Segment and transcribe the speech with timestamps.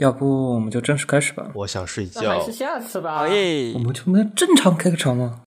[0.00, 1.50] 要不我们就正式开始吧？
[1.54, 2.52] 我想睡觉还觉是。
[2.52, 3.18] 下次吧。
[3.18, 3.78] 好耶我！
[3.78, 5.42] 们就能正常开个场吗？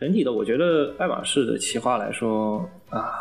[0.00, 3.12] 整体的，我觉得爱马仕的企划来说啊，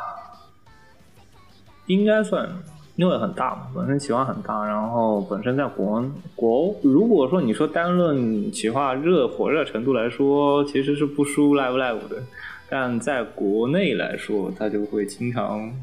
[1.87, 2.49] 应该算
[2.95, 6.01] 因为很大嘛，本身企划很大，然后本身在国
[6.35, 12.23] 国，如果说你说单论企划热火热程度来说，其实是不输 Live Live 的，
[12.69, 15.73] 但在国内来说，它就会经常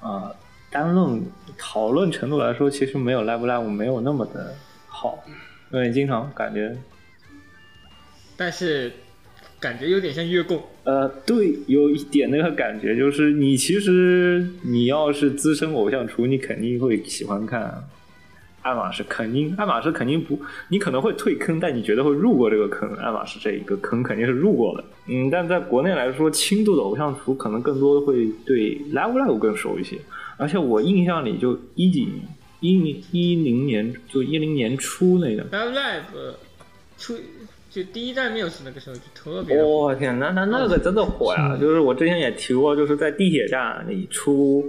[0.00, 0.30] 啊、
[0.70, 1.22] 单论
[1.56, 4.54] 讨论程度来说，其实没有 Live Live 没有那么的
[4.86, 5.18] 好，
[5.70, 6.76] 因为经常感觉
[8.36, 8.92] 但是
[9.64, 10.62] 感觉有点像月供。
[10.84, 17.82] 呃，对，有一点那个感觉，就是你其实你要是资深偶像厨，你肯定会喜欢看
[18.60, 20.38] 爱马仕，肯定爱马仕肯定不，
[20.68, 24.84] 你可能会退坑，但你觉得会入过这个坑，爱马仕这一个坑肯定是入过的。
[25.08, 29.96] 嗯，但在国内来说，轻度的偶像厨可能更多的会对 Live Live 更熟一些，
[30.36, 32.20] 而且我印象里就一几年。
[32.60, 36.34] 一零一零年就一零年初那个，Live Live
[36.96, 37.14] 出
[37.74, 39.64] 就第一代 Muse 那个时候就特别火。
[39.66, 41.56] 我、天，那那那个真的火呀！
[41.60, 44.64] 就是我之前也提过，就是在地铁站里出，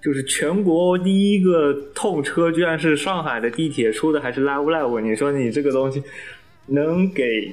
[0.00, 5.00] 就是全国第一个痛车，居然是上海的地铁出的，还是 Live Live。
[5.00, 6.00] 你说你这个东西
[6.66, 7.52] 能给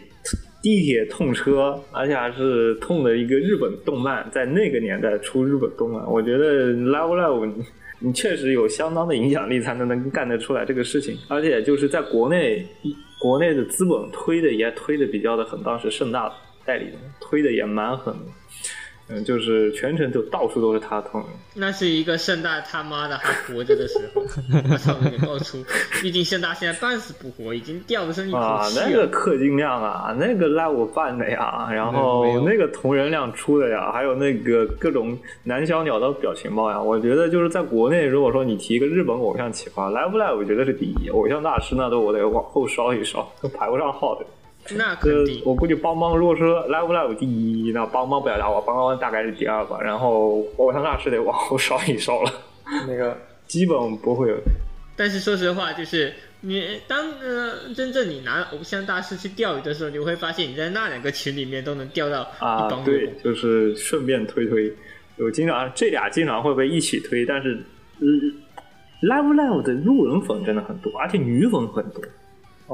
[0.61, 7.63] 地铁痛车，而且还是痛的一个日本动漫，在那个年代出日本动漫，我觉得 Live Live
[8.03, 8.13] 你。
[8.23, 12.65] 确实有相当的影响力，才能能干得出来这个事情，而且就是在国内，
[13.19, 16.31] 国内的资本推的也推的比较的狠，当时盛大
[16.63, 18.15] 代理人推的也蛮狠，
[19.13, 24.21] 嗯，就是全程就到处都是他痛，那是一个盛大他妈的还活着的时候，
[24.69, 25.63] 我操，给爆出！
[26.01, 29.03] 毕竟盛大现在半死不活，已经掉的剩一口啊，那个。
[29.13, 44.25] 氪金量啊，那个赖我办的呀，然后那个同人量出的呀，还有那个各种男小鸟的表情包呀，我觉得就是在国内，如果说你提一个日本偶像企划，Live Live 我觉得是第一，偶像大师那都我得往后烧一烧，都排不上号的。
[44.71, 52.31] 那呃肯定，我估计邦邦如果说 Live Live 第一，那邦邦不要打我，邦邦大概是第二吧，然后偶像大师得往后稍一稍了，
[52.87, 54.37] 那个基本不会有。
[54.95, 64.71] 但是说实话，就是你当呃真正你拿偶像大师去钓鱼的时候，你会发现你在那两个群里面都能钓到啊，对，就是顺便推推，
[65.17, 67.55] 有经常这俩经常会被一起推，但是、
[67.99, 68.07] 嗯、
[69.01, 72.01] Live Live 的路人粉真的很多，而且女粉很多。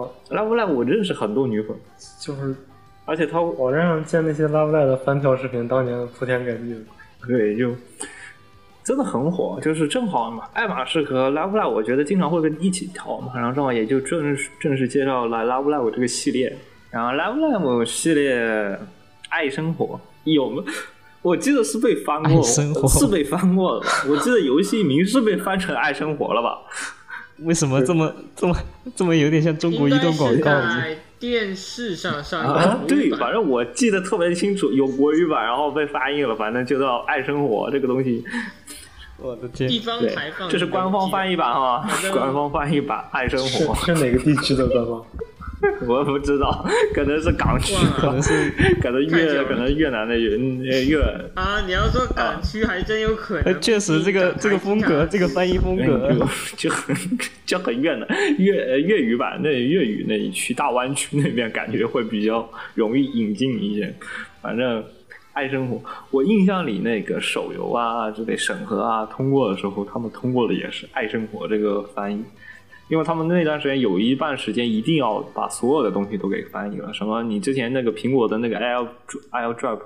[0.02, 1.76] 哦，Love Live 我认识很多女粉，
[2.22, 2.56] 就是
[3.06, 6.80] 而且他网站上见那些 Love Live 的翻跳视频，当年铺天盖地的。
[7.28, 7.76] 对就
[8.82, 16.58] 真的很火，就是正好嘛，爱马仕和 Love Live 我觉得经常会跟一起跳嘛，然后正好也就正式正式介绍了 Love Live 这个系列，
[16.90, 18.80] 然后 Love Live 系列
[19.28, 20.64] 爱生活有吗？
[21.22, 23.86] 我记得是被翻过，是被翻过的。
[24.10, 26.60] 我记得游戏名是被翻成爱生活了吧？
[27.44, 28.56] 为什么这么这么
[28.96, 30.62] 这么有点像中国移动广应告该？
[30.62, 38.24] 是在电视上上映啊的，对，反正我记得特别清楚，有国语版，然后被翻译了，反正就叫爱生活这个东西。
[39.18, 39.70] 我的天！
[39.70, 43.76] 地方对排放，，这是官方翻译版哈官方翻译版爱生活。
[43.86, 45.06] 是哪个地区的官方？
[45.88, 48.50] 我不知道，可能是港区可能是
[48.82, 50.32] 可能越可能越南的越
[50.72, 51.02] 呃越
[51.36, 51.62] 啊！
[51.66, 56.12] 你要说港区还真有可呃能，确实这个这个风格，这个翻译风格，
[56.56, 56.96] 就 就很
[57.46, 63.94] 就很越南粤呃粤语版那粤语那一区大湾区那边感觉会比较容易引进一些，
[64.42, 64.84] 反正。
[65.32, 65.82] 爱生活，
[66.12, 72.22] 我印象里那个手游啊之类审核啊通过的时候，他们通过的也是“爱生活”这个翻译，
[72.90, 78.88] 因为他们那段时间有一半时间一定要把所有的东西都给翻译了，什么你之前那个苹果的那个 Air
[79.32, 79.80] Air Drop，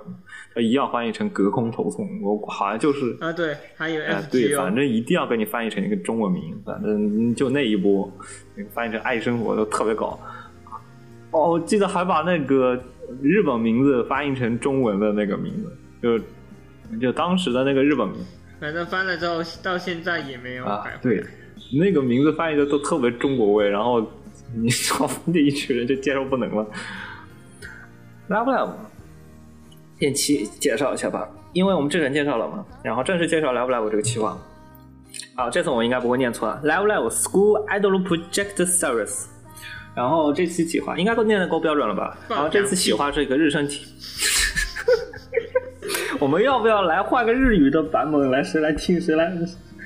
[0.54, 8.10] 它一样翻译成隔空投送，我好像就是啊，对，还有哎，对，FGO，反正一定要给你翻译成一个中文名，反正就那一波，
[8.56, 10.18] 那个翻译成爱生活都特别搞。
[11.30, 12.74] 哦，我记得还把那个
[13.20, 18.16] 日本名字翻译成中文的那个名字，就就当时的那个日本名
[18.60, 21.26] 反正翻了之后到现在也没有啊改，回对来。，
[21.78, 24.00] 那个名字翻译的都特别中国味，然后
[24.54, 26.66] 你 知道那一群人就接受不能了。
[28.28, 28.70] Love Live，
[29.98, 34.38] 先介介绍一下吧，因为我们之前介绍了嘛，然后正式介绍 Love Live 这个企划。
[35.36, 39.26] 好，这次我应该不会念错啊，Live Live School Idol Project Series。
[39.94, 42.16] 然后这期企划应该都念的够标准了吧？
[42.28, 43.86] 然后这次企划是一个日升体，
[46.18, 48.42] 我们要不要来换个日语的版本来？
[48.42, 49.00] 谁来听？
[49.00, 49.32] 谁来？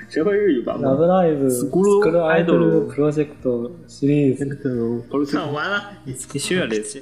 [0.10, 1.08] 谁会日语版ラブ本？
[1.08, 5.04] ライブ、スクールクールアイドアイドルルプロジェクトシリーズ。
[5.10, 5.82] 不是唱完了，
[6.38, 7.02] 血里血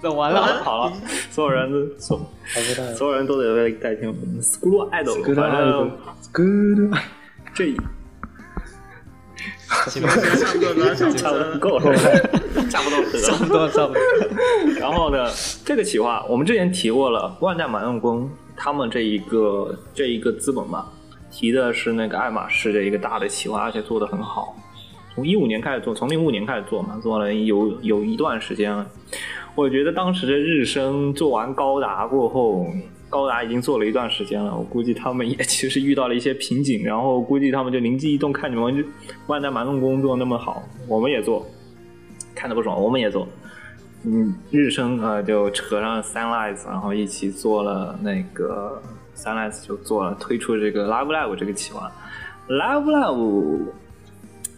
[0.00, 0.92] 走完好了了，好了，
[1.30, 4.12] 所有人都所ラブライブ、所有人都得被代替。
[4.40, 7.76] スクールアイドル，スクール反アイドル正，スクールアイ
[9.90, 11.58] 这差不多了，差不差不多了。
[11.58, 11.82] 多够了，
[12.70, 13.22] 差不多得了。
[13.22, 14.00] 差不多差不多。
[14.78, 15.28] 然后呢，
[15.64, 20.92] 这个企划我们之前提过了，万代满梦宫他们这一个这一个资本吧，
[21.37, 24.55] 提的是那个爱马仕的一个大的企划，而且做的很好。
[25.13, 28.87] 从一五年开始做，从零五年开始做嘛，做了有有一段时间了。
[29.53, 32.65] 我觉得当时的日升做完高达过后，
[33.07, 38.83] 高达已经做了一段时间了，我估计他们也其实遇到了一些瓶颈，然后估计他们就灵机一动，看你们
[39.27, 41.45] 万代满梦宫做那么好，我们也做，
[42.33, 43.27] 看的不爽，我们也做。
[44.03, 48.81] 嗯，日升呃就扯上 Sunrise，然后一起做了那个
[49.17, 51.91] Sunrise 就做了推出这个 Live Live 这个企划。
[52.47, 53.59] Live Live，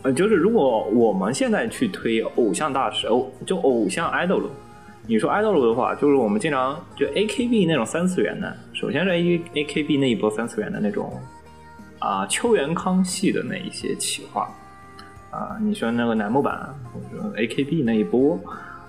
[0.03, 4.43] 呃，就是如果我们现在去推偶像大师，偶就偶像 idol，
[5.07, 11.11] 你说 idol 的话，就是我们经常就 AKB 那种三次元的，首先是 A AKB 那一波三次元的那种
[11.99, 14.47] 啊、秋元康系的那一些企划
[15.31, 18.39] 啊、你说那个楠木版或者 AKB 那一波。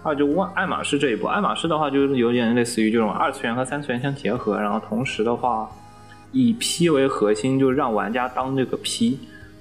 [0.03, 5.71] 啊，就万爱马仕这一步，爱马仕的话就是有点类似于这种二次元和三次元相结合，然后同时的话
[6.33, 9.19] 以 P 为核心，就让玩家当这个 P，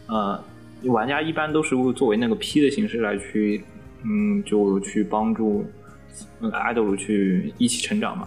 [0.08, 0.42] 呃，
[0.84, 3.62] 玩家一般都是作为那个 P 的形式来去，
[4.06, 5.66] 嗯，就去帮助
[6.42, 8.26] idol 去一起成长嘛。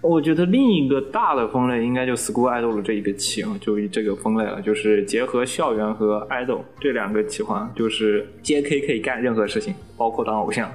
[0.00, 10.70] 我觉得另一个大的分类应该就 school idol 这一个企划，就这个分类了，就是结合校园和 idol 这两个企划，就是 JK 可以干任何事情，包括当偶像。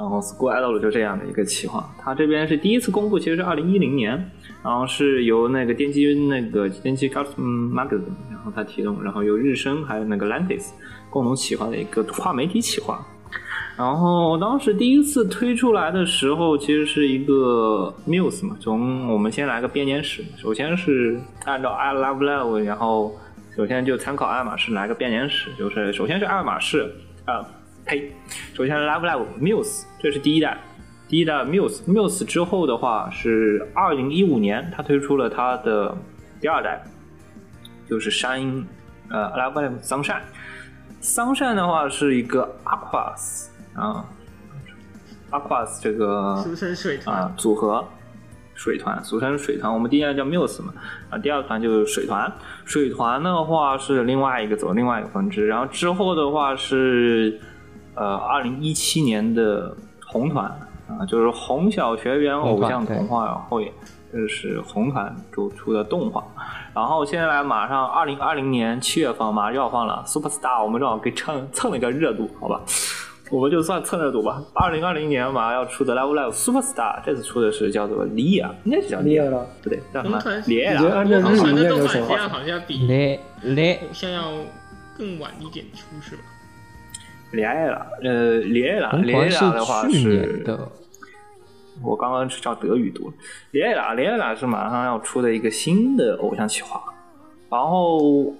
[0.00, 4.12] 然后 School Idol 就这样的一个企划，它这边是第一次公布，其实是二零一零年，
[4.64, 10.70] 然后是由那个电机那个电机 Custom Magazine，然后它提供，然后由日升还有那个 Lantis
[11.10, 13.06] 共同企划的一个跨媒体企划。
[13.76, 23.14] 然后当时第一次推出来的时候，其实是一个 Muse 嘛，从我们先来个编年史，首先是按照 I Love Love，然后
[23.54, 26.90] 首先就参考爱马仕来个编年史，就是首先是爱马仕
[27.26, 27.46] 啊。
[27.84, 28.12] 呸！
[28.54, 30.58] 首先 Live Live Muse，这是第一代，
[31.08, 35.96] 第一代 Muse Muse 之后的话是二零一五年，它推出了它的
[36.40, 36.82] 第二代，
[37.88, 38.66] 就是山鹰
[39.08, 40.22] 呃 Live Live Sunshine。
[41.02, 44.04] Sunshine 的话是一个 Aquas 啊
[45.30, 47.82] ，Aquas 这个俗称水团啊，组合
[48.54, 49.72] 水团，俗称水团。
[49.72, 50.74] 我们第一代叫 Muse 嘛，
[51.08, 52.30] 啊，第二团就是水团。
[52.66, 57.40] 水团的话是另外一个走另外一个分支，然后之后的话是
[58.00, 59.76] 呃二零一七年的
[60.06, 60.46] 红团
[60.88, 63.70] 啊，就是红小学园偶像童话，然后也
[64.10, 66.24] 这是红团主出的动画。
[66.74, 72.62] 然后现在马上二零二零年七月份马上要放了 Super Star，我们正好给蹭蹭了一个热度，好吧？
[73.30, 74.42] 我们就算蹭热度吧。
[74.54, 80.42] 二零二零年马上要出的 Live Live Super Star，这次出的是叫做莉亚，应该是叫莉亚利亚了，不对，叫什么红团？
[80.46, 82.16] 莉亚你觉得按照日语红团的念叫什么动画质？
[82.16, 84.22] 量好像比嘞嘞，偶像要
[84.96, 86.22] 更晚一点出，是吧？
[87.32, 90.68] 莉亚了，呃，莉亚莉红团亚的话是的，
[91.82, 93.12] 我刚刚是照德语读，
[93.52, 96.82] 莉亚莉亚是马上要出的一个新的偶像企划，
[97.48, 98.34] 然后，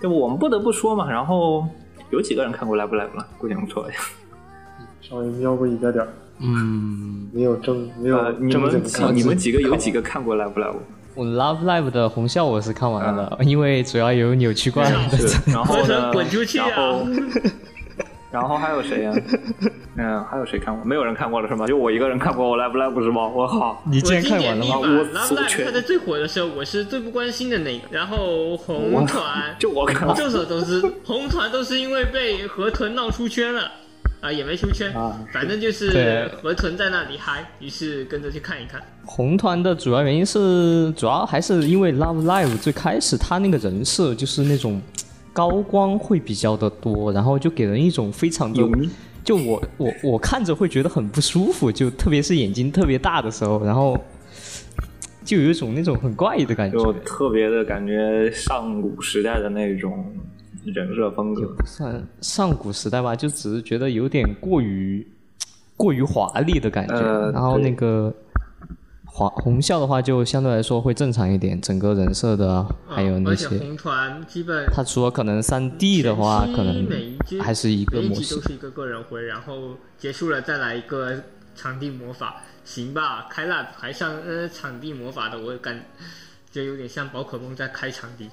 [0.00, 1.66] 对不，我们不得不说嘛，然后
[2.10, 3.26] 有几个人看过 Live Live 了？
[3.38, 3.94] 估计不错呀。
[5.00, 6.08] 稍微瞄过一点点儿，
[6.40, 9.14] 嗯， 没有正没有呃，你正经看。
[9.14, 10.74] 几你们几个有几个看过 Live Live？
[11.14, 14.82] 我 Love Live 的红校我是看完了，因为主要有扭曲怪
[15.46, 16.12] 然后合呢成？
[16.12, 16.68] 滚出去啊
[18.36, 19.12] 然后，还有谁呀、
[19.96, 20.84] 嗯，还有谁看过？
[20.84, 21.66] 没有人看过了是吗？
[21.66, 23.26] 就我一个人看过我 Live Live 是吗？
[23.26, 23.82] 我靠！
[23.90, 24.78] 你竟然看完了吗？
[24.78, 27.88] 我 Love Live 全它在最火的时候，我是最不关心的那个。
[27.90, 33.72] 然后红团， 就我看过众所周知，红团都是因为被河豚闹出圈了。
[34.22, 38.80] 啊，也没出圈，啊反正就是河豚在那里嗨，于是跟着去看一看。
[39.04, 44.80] 红团的主要原因是，主要还是因为 Love Live 最开始他那个人设就是那种
[45.36, 48.88] 高光会比较的多，然后就给人一种非常的，
[49.22, 54.02] 就我我我看着会觉得很不舒服，就特别是眼睛特别大的时候，然后
[55.22, 56.78] 就有一种那种很怪异的感觉。
[56.78, 60.06] 就特别的感觉上古时代的那种
[60.64, 61.46] 人设风格。
[61.58, 65.06] 不算上古时代吧，就只是觉得有点过于
[65.76, 66.94] 过于华丽的感觉。
[66.94, 68.10] 呃然后那个
[69.16, 73.46] 华红校的话，就相对来说会正常一点，整个人设的啊还有那些。
[73.46, 76.86] 而且红团基本它除了可能三 D 的话，可能
[77.40, 78.42] 还是一个模式每一集都。
[78.42, 81.18] 是一个个人回，然后结束了再来一个
[81.54, 83.26] 场地魔法，行吧？
[83.30, 85.86] 开 lab 还上呃场地魔法的，我感
[86.52, 88.28] 觉有点像宝可梦在开场地。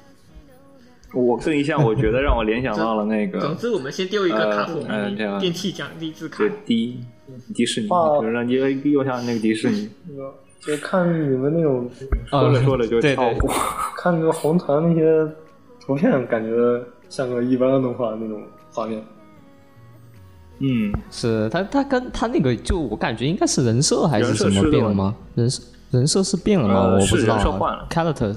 [1.13, 6.53] 我这一下我觉得让我联想到了那个，总之，我们先丢一个卡普迷你呃电器奖励字卡就。
[6.65, 6.99] 迪
[7.55, 8.51] 迪士尼，哦就让你
[8.91, 10.33] 又像那个迪士尼，那个
[10.65, 11.89] 就看你们那种
[12.25, 13.51] 说着说着就对对跳舞。
[13.97, 15.27] 看那个红团那些
[15.79, 18.41] 图片，感觉像个一般的动画那种
[18.71, 19.03] 画面。
[20.59, 25.13] 嗯，是他他跟他那个就我感觉应该是人设还是什么变了吗？
[25.35, 26.75] 人设人设是变了吗？
[26.75, 27.37] 呃我不知道啊。
[27.37, 28.35] 人设换了 character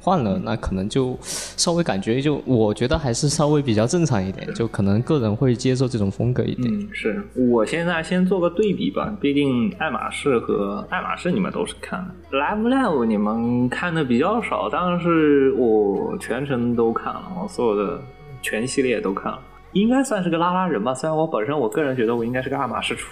[0.00, 6.72] 换了，那可能就稍微感觉就我觉得还是稍微比较正常一点，就可能个人会接受这种风格一点。
[6.72, 18.00] 嗯，是我现在先做个对比吧，毕竟爱马仕和爱马仕你们都是看的，Live Live 你们看的比较少，但是我全程都看了，我所有的
[18.40, 19.38] 全系列都看了，
[19.72, 20.94] 应该算是个拉拉人吧。
[20.94, 23.04] 虽然我本身我个人觉得我应该是个爱马仕主，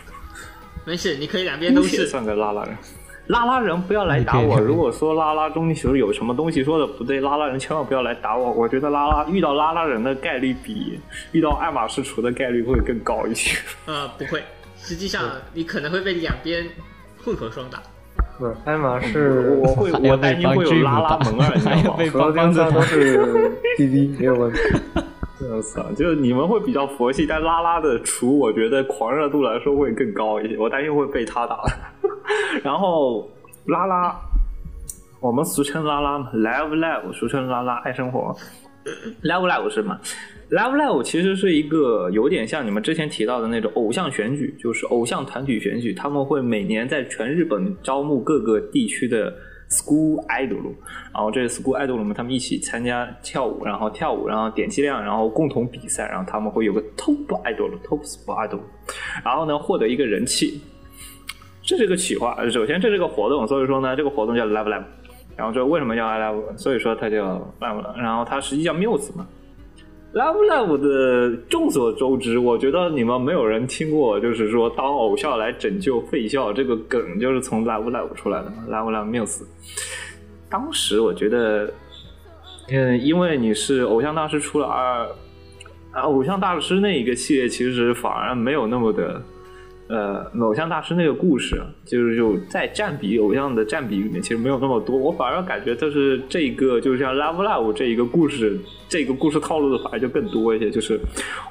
[0.86, 2.06] 没事，你可以两边都是。
[2.06, 2.74] 算个拉拉人。
[3.28, 4.58] 拉拉人不要来打我！
[4.58, 8.50] 如果说拉拉中球有什么东西说的不对，拉拉人千万不要来打我。
[8.52, 10.98] 我觉得拉拉遇到拉拉人的概率比
[11.32, 13.58] 遇到爱马仕厨的概率会更高一些。
[13.86, 14.42] 呃，不会，
[14.76, 16.64] 实际上你可能会被两边
[17.22, 17.82] 混合双打。
[18.38, 21.76] 不是，爱马仕我会，我担心会有拉拉蒙二， 你知道吗？
[21.76, 24.58] 还要被所有电商都是 滴滴，没有问题。
[25.50, 25.82] 我操！
[25.92, 31.60] 就是你们会比较佛系，但拉拉的厨，我觉得狂热度来说会更高一些，我担心会被他打。
[32.62, 33.28] 然后
[33.66, 34.14] 拉拉，
[35.20, 38.34] 我们俗称拉拉嘛，Live Live，俗称拉拉爱生活。
[39.22, 40.00] Live Live 是吗
[40.50, 49.30] ？Live Live 其实是一个有点像你们之前提到的那种偶像选举，就是偶像团体选举，他们会每年在全日本招募各个地区的
[49.68, 50.72] school idol，
[51.12, 58.60] 然后这些 school idol 们他们一起参加跳舞，然后跳舞，然后点击量，然后共同比赛，然后他们会有个 top idol，top school idol，
[59.22, 60.62] 然后呢获得一个人气。
[61.68, 64.84] 这是个企划，首先这是个活动，所以说呢，这个活动叫 Love Love，
[65.36, 69.28] 然后这为什么叫 Love，所以说它叫 Love，然后它实际叫 Muse 嘛。
[70.14, 78.64] Love Love 的众所周知，我觉得你们没有人听过，就是说当偶像来拯救废校这个梗，就是从 Love Love 出来的嘛。
[78.70, 79.42] Love Love Muse，
[80.48, 81.70] 当时我觉得，
[82.70, 85.06] 嗯，因为你是偶像大师出了二，
[85.92, 89.20] 啊，偶像大师那一个系列其实反而没有那么的。
[89.88, 94.94] 呃，偶像大师那个故事，就是就在占比偶像的占比里面，其实没有那么多。
[94.96, 100.70] 我反而感觉就是这个，就是像 Love Love 这一个故事，这个故事套路的反而就更多一些。
[100.70, 101.00] 就是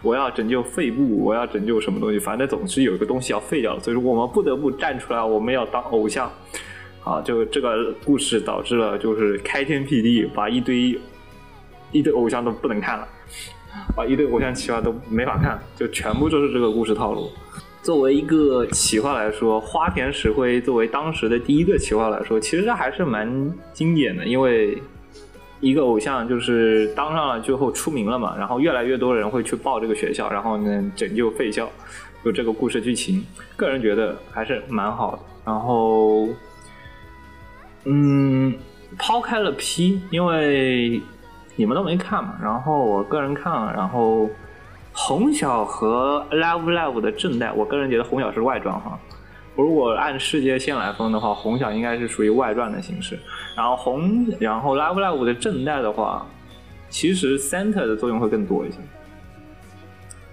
[0.03, 6.31] 我要拯救废部，我要拯救什么东西，反正总是有一个东西要废掉，所以说我们不得不站出来，我们要当偶像。
[7.03, 10.99] 啊，就这个故事导致了就是开天辟地，把一堆
[11.91, 13.07] 一堆偶像都不能看了，
[13.95, 17.31] 把一堆偶像企划都没法看，就全部就是这个故事套路。
[17.87, 23.25] 作为一个企划来说，花田石灰作为当时的第一个企划来说，其实还是蛮
[23.71, 24.77] 经典的，因为
[25.61, 31.69] 一个偶像就是当上了最后出名了嘛，然后越来越多人会去报这个学校，然后呢拯救废校，
[32.25, 33.23] 就这个故事剧情，
[33.55, 35.19] 个人觉得还是蛮好的。
[35.45, 36.27] 然后，
[37.85, 38.53] 嗯，
[38.99, 41.01] 抛开了 P，因为
[41.55, 44.29] 你们都没看嘛，然后我个人看了，然后。
[44.99, 48.99] 红小和 Love Love 的正代，我个人觉得红小是外传哈。
[49.55, 53.17] 如果按世界线来分的话，红小应该是属于外传的形式。
[53.55, 56.25] 然后红，然后 Love Love 的正代的话，
[56.89, 58.77] 其实 Center 的作用会更多一些。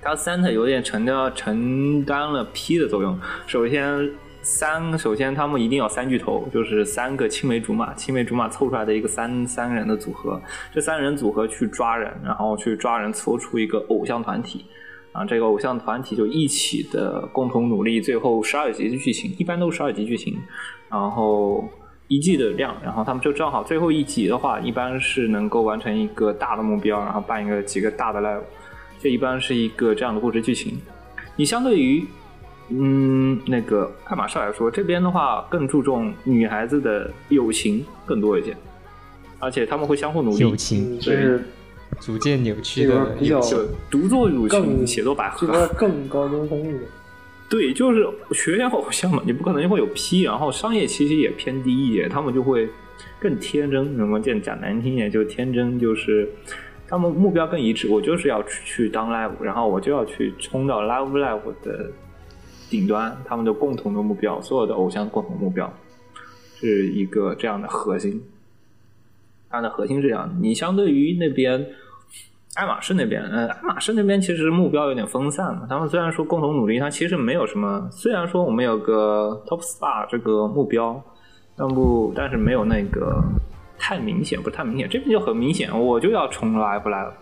[0.00, 3.18] 它 Center 有点承担承担了 P 的作用。
[3.46, 4.10] 首先
[4.44, 10.40] 三，首先他们一定要三巨头，就是三个青梅竹马，青梅竹马凑出来的一个三三人的组合。
[10.70, 14.66] 这三人组合去抓人，然后去抓人，搓出一个偶像团体。
[15.12, 20.36] 啊，这个偶像团体就一起的共同努力，最后十二集的剧情，一般都是十二集剧情，
[20.90, 21.66] 然后
[22.08, 28.42] 一季的量，然后他们就正好最后一集的话，一般是能够完成一个大的目标，然后办一个几个大的 live，
[28.98, 30.76] 这一般是一个这样的故事剧情。
[31.36, 32.04] 你相对于
[32.70, 38.56] 嗯，那个爱马仕来说，这边的话更注重女孩子的友情更多一些，
[39.38, 40.38] 而且他们会相互努力。
[40.38, 41.44] 友情嗯就是
[42.00, 46.80] 逐渐扭曲这的个比较就独坐友情，写作百合更高中风一点。
[47.50, 52.68] 对，就是学校偶像嘛，你不可能会有 P，然后商业气息也偏低一点，他们就会
[53.20, 53.94] 更天真。
[53.96, 56.28] 什么讲讲难听一点，就天真，就是
[56.88, 57.86] 他们目标更一致。
[57.86, 61.90] 我就是要去去当 live，然后我就要去冲到 live live 的
[62.74, 65.72] 顶端，他们的共同的目标，所有的偶像共同目标
[66.56, 68.20] 是一个这样的核心。
[69.48, 71.64] 它的核心是这样，你相对于那边
[72.56, 75.64] 爱马仕那边，呃，爱马仕那边其实目标有点分散了。
[75.68, 77.88] 他们虽然说共同努力，它其实没有什么。
[77.92, 81.00] 虽然说我们有个 Top Star 这个目标，
[81.56, 83.22] 但不，但是没有那个
[83.78, 84.88] 太明显，不是太明显。
[84.88, 87.14] 这边就很明显，我就要重来不来了。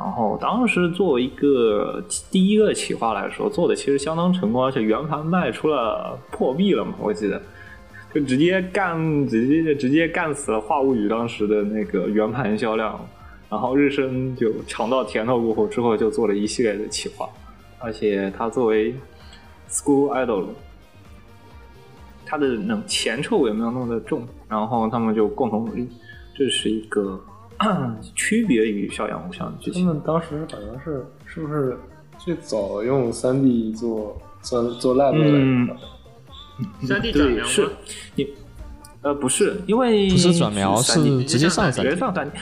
[0.00, 2.00] 然后当时作为一个
[2.30, 7.42] 第一个企划来说，做的其实相当成功，而且圆盘卖出了破壁了嘛，我记得。
[8.14, 12.98] 就直接干，直接直接干死了《话物语》当时的那个圆盘销量，
[13.50, 17.28] 然后日升就尝到甜头过后，之后就做了一系列的企划，
[17.78, 18.94] 而且他作为
[19.68, 20.46] school idol，
[22.24, 25.86] 他的那前臭也没有那么的重，然后他们就共同努力，
[26.34, 27.20] 这是一个
[28.14, 29.80] 区别于校园偶像的剧他。
[29.80, 31.76] 们当时好像是是不是
[32.18, 35.76] 最早用三 D 做做做 lab 嗯的？
[36.86, 37.68] 三 D 转对，是？
[38.14, 38.26] 你，
[39.02, 42.38] 呃，不是，因为不是转描，是 3D 直接上直接 3D 上三 D。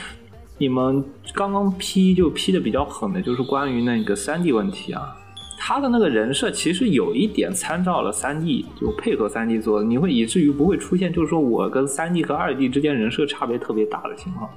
[0.59, 1.03] 你们
[1.35, 5.15] 刚刚批就批的比较狠的，就是关于那个三 D 问题啊。
[5.59, 14.49] 他的那个人设其实有一点参照了三 D，就配合三 D 做的，你会以至于不会出现就是说我跟三 D 和二 D 之间人设差别特别大的情况。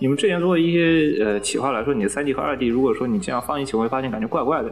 [0.00, 4.70] 你们之前做一些呃企划来说，你的三 D 和二 D，如果说你这样放一起，我会发现感觉怪怪的。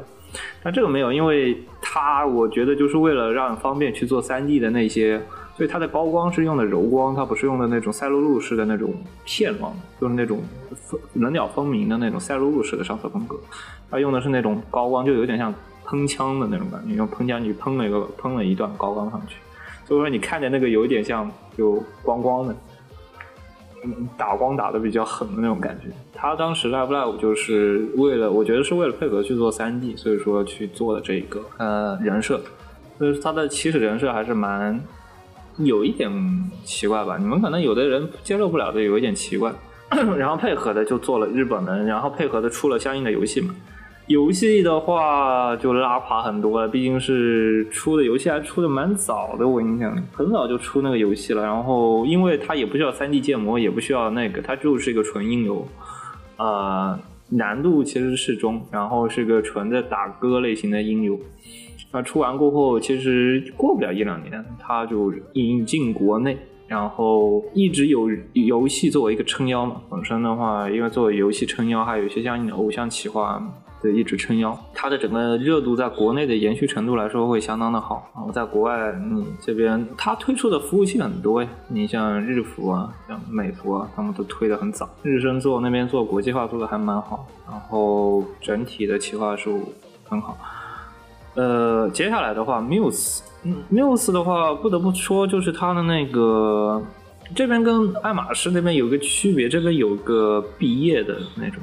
[0.62, 5.20] 但这个没有，因为它我觉得就是为了让方便去做三 D 的那些，
[5.54, 8.94] 所以它的高光是用的柔光，它不是用的那种赛璐璐式的那种
[9.26, 9.70] 片光，
[10.00, 10.40] 就是那种
[10.74, 13.38] 分棱角分明的那种赛璐璐式的上色风格。
[13.90, 15.54] 它用的是那种高光，就有点像
[15.84, 19.36] 喷枪的那种感觉，用喷枪去喷了一个喷了一段高光上去，
[19.84, 22.56] 所以说你看着那个有点像就光光的。
[23.84, 25.88] 嗯打光打的比较狠的那种感觉。
[26.12, 32.40] 他当时 Live Live 就是为了，我觉得是为了配合去做三 D，所以说去做的这一个呃人设，
[32.98, 34.80] 所以他的起始人设还是蛮
[35.58, 36.10] 有一点
[36.64, 37.16] 奇怪吧。
[37.18, 39.52] 你们可能有的人接受不了的，有一点奇怪。
[40.18, 43.54] 然后配合的就做了日本的，然后配合的出了相应的游戏嘛。
[44.08, 51.42] 游戏的话就拉垮很多了，毕竟是出的游戏还出的蛮早的，我印象里很早就出那个游戏了。
[51.42, 55.68] 然后因为它也不需要 3D 建模，也不需要那个，它就是一个纯音游，
[56.38, 61.18] 呃，难度其实适中，然后是个纯的打歌类型的音游。
[61.92, 66.38] 那出完过后，其实过不了一两年，它就引进国内。
[66.66, 73.42] 然后一直有游戏作为一个撑腰嘛，本身的话，因为作为游戏撑腰，还有一些相应的偶像企划
[73.82, 78.10] 的一直撑腰，它的整个热度在国内的延续程度来说会相当的好。
[78.14, 84.88] 然后在国外，你这边它推出的服务器很多呀，你像日服啊、像美服啊，他们都推的很早。
[85.02, 89.50] 日升做那边做国际化做的还蛮好，然后整体的企划是
[90.08, 90.36] 很好。
[91.34, 96.82] 呃，接下来的话，Muse，Muse 的话，不得不说，就是它的那个
[97.32, 101.62] 这边跟爱马仕那边有个区别，这边有个毕业的那种，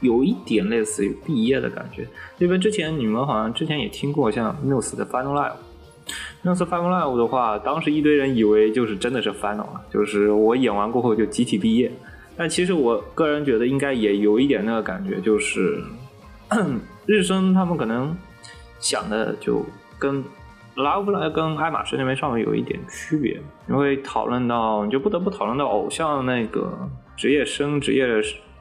[0.00, 2.06] 有一点类似于毕业的感觉。
[2.38, 5.52] 这边之前你们好像之前也听过，像 Muse 的 Final Live。
[6.44, 11.90] Muse Final Live 的话，当时一堆人以为就是真的是 Final 了，就是我演完过后就集体毕业。
[12.36, 15.82] 但其实我个人觉得应该也有一点那个感觉，就是
[17.06, 18.14] 日升他们可能
[18.78, 19.64] 想的就
[19.98, 20.22] 跟
[20.76, 28.06] Love Live 跟爱马仕那边稍微有一点区别，因为讨论到你就不得不讨论到偶像那个职业生、职业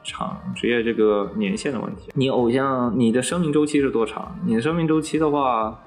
[0.06, 2.12] 长、职业这个年限的问题。
[2.14, 4.34] 你偶像你的生命周期是多长？
[4.46, 5.78] 你的生命周期的话，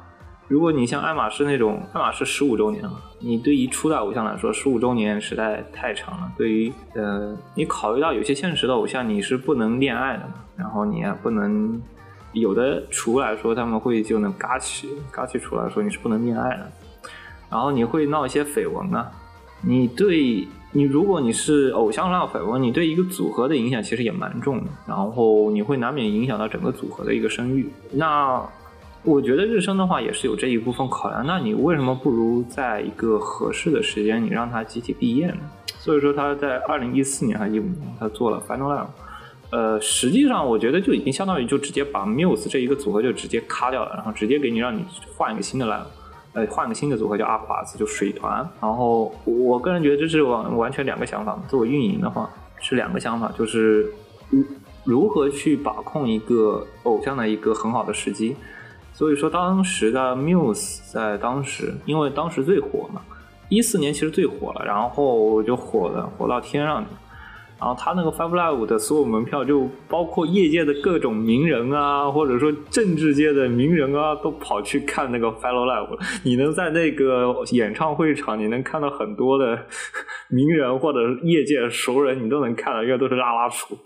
[0.48, 6.30] 如果你像爱马仕那种，爱马仕十五周年了，你对于初代偶像来说，十五周年实在太长了。
[6.36, 11.80] 对于呃，你考虑到有些现实的偶像，你是不能恋爱的，然后你也不能。
[12.34, 16.70] 有的厨来说，他们会就能嘎起嘎起厨来说你是不能恋爱的，
[17.50, 19.10] 然后你会闹一些绯闻啊。
[19.62, 27.70] 你对你如果你是偶像闹绯闻，你对一个组合的影响其实也蛮重的，然后你会难免影响到整个组合的一个声誉。
[27.92, 28.46] 那
[29.02, 31.24] 我觉得日升的话也是有这一部分考量。
[31.26, 35.38] 那你为什么不如在一个合适的时间，你让他集体毕业呢？
[35.78, 38.86] 所以说他在二零一四年还是一五年，他做了 Final Live。
[39.50, 44.84] 呃，实际上我觉得就已经相当于就直接把 Muse 这一个组合就直接卡掉了，然后直接给你让你
[45.16, 45.80] 换一个新的来，
[46.38, 48.48] 呃，换个新的组合叫阿垮子，就水团。
[48.60, 51.36] 然后我个人觉得这是完完全两个想法。
[51.48, 53.92] 作为运营的话是两个想法，就是
[54.30, 54.44] 如
[54.84, 58.36] 如何去把控一个偶像的一个很好的时机。
[58.92, 63.02] 所以说当时的 Muse 在当时，因为当时最火嘛，
[63.48, 66.90] 一四年其实最火了，然后就火了，火到天上去。
[67.60, 75.98] 然后他那个 Five Live 的所有门票，就包括业界的各种名人啊，或者说政治界的名人啊，都跑去看那个 Five Live。
[76.22, 79.58] 你能在那个演唱会场，你能看到很多的
[80.28, 83.76] 名人或者业界熟人，你都能看到，因为都是拉拉出。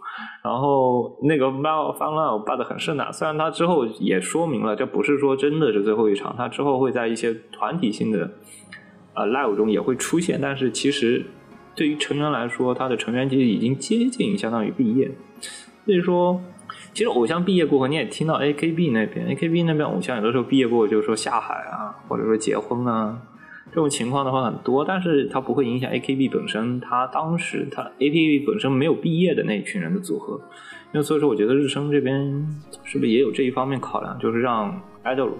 [0.44, 8.30] 然后那个 Mal Fun Live 办的很盛大，虽然他之后也说明了，这不是说真的是最后一场，他之后会在一些团体性的
[9.14, 11.24] 呃 live 中也会出现，但是其实
[11.74, 15.10] 对于成员来说，他的成员其实已经接近相当于毕业，
[15.84, 16.40] 所以说。
[16.94, 23.18] 其实偶像毕业过后，你也听到 AKB 那边，AKB 那边偶像有的时候毕业过后就是说下海啊，或者说结婚啊，
[23.70, 30.38] 这种情况的话很多，但是它不会影响 AKB 本身，他当时他 AKB 本身没有毕业的那一群人的组合，
[30.92, 32.22] 因为所以说我觉得日升这边
[32.84, 35.30] 是不是也有这一方面考量，就是让 idol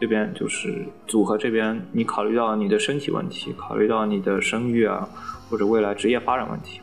[0.00, 5.08] 这边就是组合这边，你考虑到你的身体问题，考虑到你的生育啊，
[5.50, 6.80] 或者未来职业发展问题。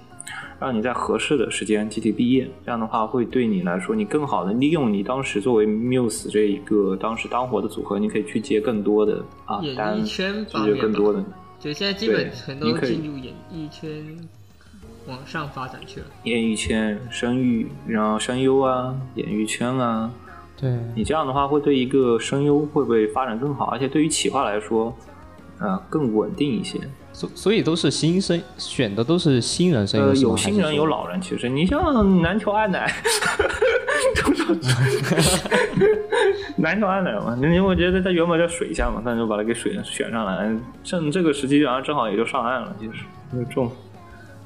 [0.57, 11.23] 让你在合适的时间集体毕业，这样的话会对你来说，你更好的利用你当时作为 Muse 这一个当时当火的组合，你可以去接更多的啊演单，艺圈方接更多的
[11.61, 13.89] 对现在基本对全都进入演艺圈
[15.07, 16.05] 往上发展去了。
[16.23, 20.09] 演艺圈、声誉，然后声优啊、演艺圈啊，
[20.57, 23.65] 对，你这样的话会对一个声优会不会发展更好？
[23.65, 24.95] 而且对于企划来说，
[25.59, 26.79] 呃，更稳定一些。
[27.11, 32.91] 所所以都是新生选的都是新人声优呃，有新人有，老人，其实你像南条爱乃，
[36.57, 42.93] 南条爱乃 嘛， 因为我觉得他原本在水下嘛，但就把他给水选上来，正这个时机，然后正好也就上岸了，其实
[43.31, 43.71] 就这种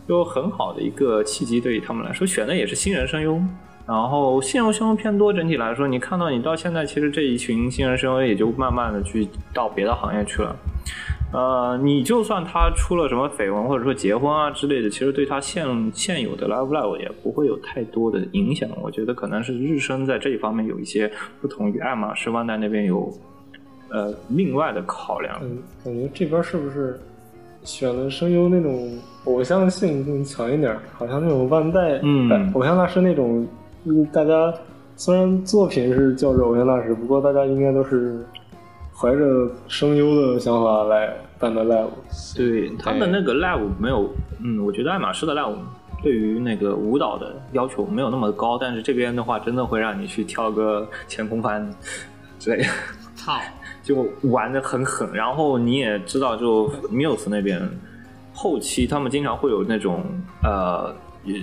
[0.07, 3.41] 就很好的一个契机，对于他们来说，选的也是新人声优。
[3.89, 10.55] 然后新人声优偏多，整体来说，你看到你到现在，其实这一群新人声优也就慢慢的去到别的行业去了。
[11.33, 18.69] 呃，你就算他出了什么绯闻或者说结婚啊之类的，其实对他现现有的 Live Live 也不会有太多的影响。
[18.79, 23.11] 我觉得可能是日升在这一方面有一些不同于爱马仕、万代那边有
[23.89, 25.35] 呃另外的考量。
[25.41, 26.99] 嗯，感觉这边是不是
[27.63, 30.77] 选的声优那种偶像性更强一点？
[30.93, 33.47] 好像那种万代，嗯哎偶像大师那种，
[33.85, 34.53] 嗯，大家
[34.95, 38.25] 虽然作品是叫着偶像大师，不过大家应该都是
[38.93, 41.87] 怀着声优的想法来办的 live。
[42.35, 44.09] 对他们那个 Live 没有，
[44.43, 45.55] 嗯，我觉得爱马仕的 Live
[46.03, 51.73] 对于那个舞蹈的要求没有那么高，但是这边的话，真的会让你去跳个前空翻
[52.37, 52.69] 之类的。
[53.15, 53.33] 操，
[53.83, 55.09] 就玩的很狠。
[55.13, 57.61] 然后你也知道，就 Muse 那边
[58.33, 60.03] 后期他们经常会有那种
[60.43, 60.93] 呃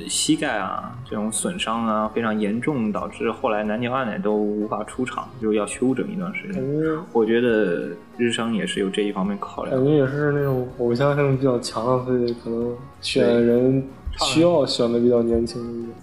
[0.09, 6.63] 膝盖啊这种损伤啊非常严重，导致后来南条爱乃都无法出场，就要休整一段时间。
[6.63, 9.77] 觉我觉得日商也是有这一方面考量。
[9.77, 13.87] 感觉也是那种偶像性比较强的，所以可能选人
[14.19, 15.97] 需要选的比较年轻一点。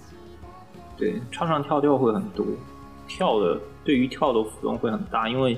[0.95, 2.45] 对，唱唱跳跳会很多，
[3.07, 5.57] 跳的对于跳的浮动会很大，因为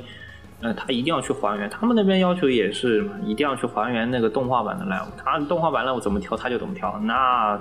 [0.62, 7.60] 呃，他一定要去还原，他们那边要求也是嘛，一定要去还原那个动画版的 live，他动画版 live 怎么跳他就怎么跳，那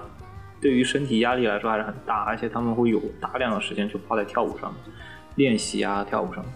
[0.65, 4.95] 对于身体压力来说还是很大，而且他们会有大量的时间去花在跳舞上面，
[5.35, 6.55] 练习啊跳舞上面，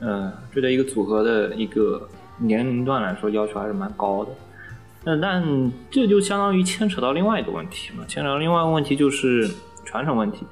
[0.00, 4.32] 嗯、这对一个组合的一个年龄段来说要求还是蛮高的。
[5.04, 9.48] 那但这就相当于牵扯到另外一个问题嘛，牵扯到另外一个问题就是
[9.84, 10.44] 传承问题。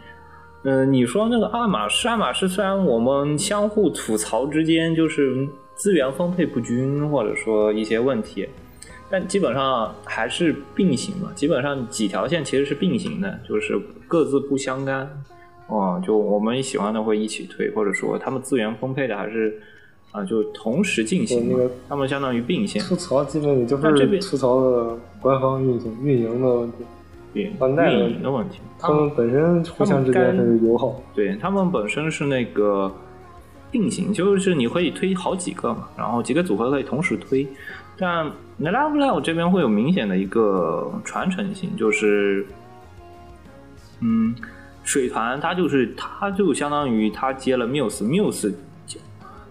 [0.62, 8.48] 嗯、你说那个爱马仕，爱马仕虽然我们相互吐槽之间就是资源分配不均，或者说一些问题，
[9.10, 11.30] 但基本上还是并行嘛。
[11.34, 15.08] 基本上几条线其实是并行的，就是各自不相干。
[15.66, 19.58] 哦、就我们喜欢的会一起推，或者说他们资源分配的还是
[20.12, 22.80] 啊、就同时进行那个他们相当于并线。
[22.82, 26.76] 吐槽基本也就是吐槽的官方运行运营的问题，
[27.32, 31.02] 对万代的运营的问题，他们本身互相之间是友好。
[31.14, 32.94] 对他们本身是那个
[33.72, 37.44] 并行，就是你可以推好几个嘛，然后几个组合可以同时推。
[37.96, 38.26] 但
[38.60, 42.46] Love Live 这边会有明显的一个传承性，就是，
[44.00, 44.34] 嗯，
[44.82, 48.52] 水团它就是它就相当于它接了 Muse，Muse，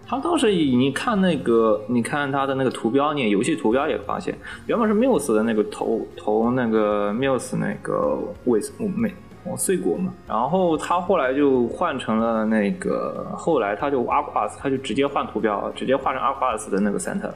[0.06, 8.60] 它当时你看那个，你看它的那个图标，你游戏图标也发现，原本是 Muse 的那个头头那个 Muse 那个尾
[8.94, 9.14] 美
[9.46, 17.30] 哦碎果嘛，然后他后来就换成了那个，后来他就 Aquas，他就直接换图标，直接换成 Aquas 的那个 center，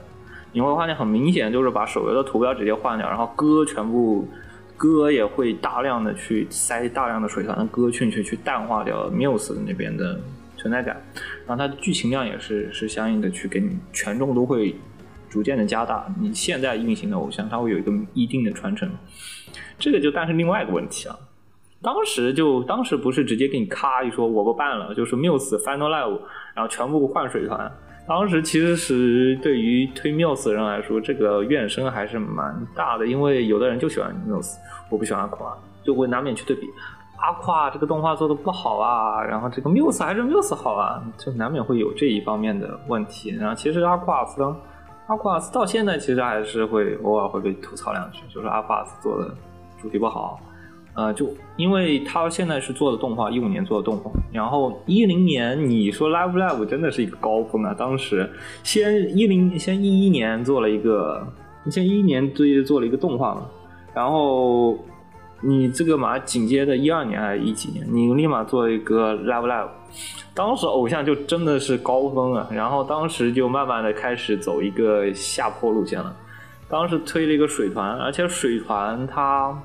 [0.53, 4.27] 你会发现很明显就是把手游的图标直接换掉，然后歌全部
[4.77, 10.19] 歌也会大量的去塞大量的水团的歌进去，去淡化掉 Muse 那边的
[10.57, 10.97] 存在感，
[11.47, 14.75] 然后它的剧情量也是是相应的去给你权重都会
[15.29, 16.07] 逐渐的加大。
[16.21, 18.91] 你现在运行的偶像，它会有一个一定的传承，
[19.79, 21.17] 这个就但是另外一个问题啊。
[21.81, 26.21] 当时就当时不是直接给你咔一说我不办了，就是 Muse Final Live，
[26.55, 27.71] 然后全部换水团。
[28.09, 34.57] 当时其实是对于推 Muse 的人来说，这个怨声还是蛮大的，因为有的人就喜欢 Muse，
[34.89, 35.53] 我不喜欢 Aqua，
[35.85, 36.67] 就会难免去对比。
[37.19, 43.37] Aqua 这个动画做的不好啊，然后这个 Muse 还是 Muse 好啊，就难免会有这一方面的问题。
[43.37, 44.43] 然后其实阿夸斯，
[45.09, 49.35] 阿夸斯到现在其实还是会偶尔会被吐槽两句，就是阿夸斯做的
[49.83, 50.41] 主题不好。
[50.99, 57.73] 呃，就因为他现在是做的动画，一五年做的动画，然后一零年你说 Live Live 真的是一个高峰啊！
[57.73, 58.29] 当时
[58.65, 61.25] 先一零先一一年做了一个，
[61.63, 63.43] 你先一一年对做了一个动画嘛，
[63.95, 64.77] 然后
[65.41, 69.69] 你这个马紧接着一二年还是一几年，你立马做一个 Live Live，
[70.35, 76.13] 当时偶像就真的是高峰啊，然后当时就慢慢的开始走一个下坡路线了，
[76.69, 79.57] 当时推了一个水团，而且水团它。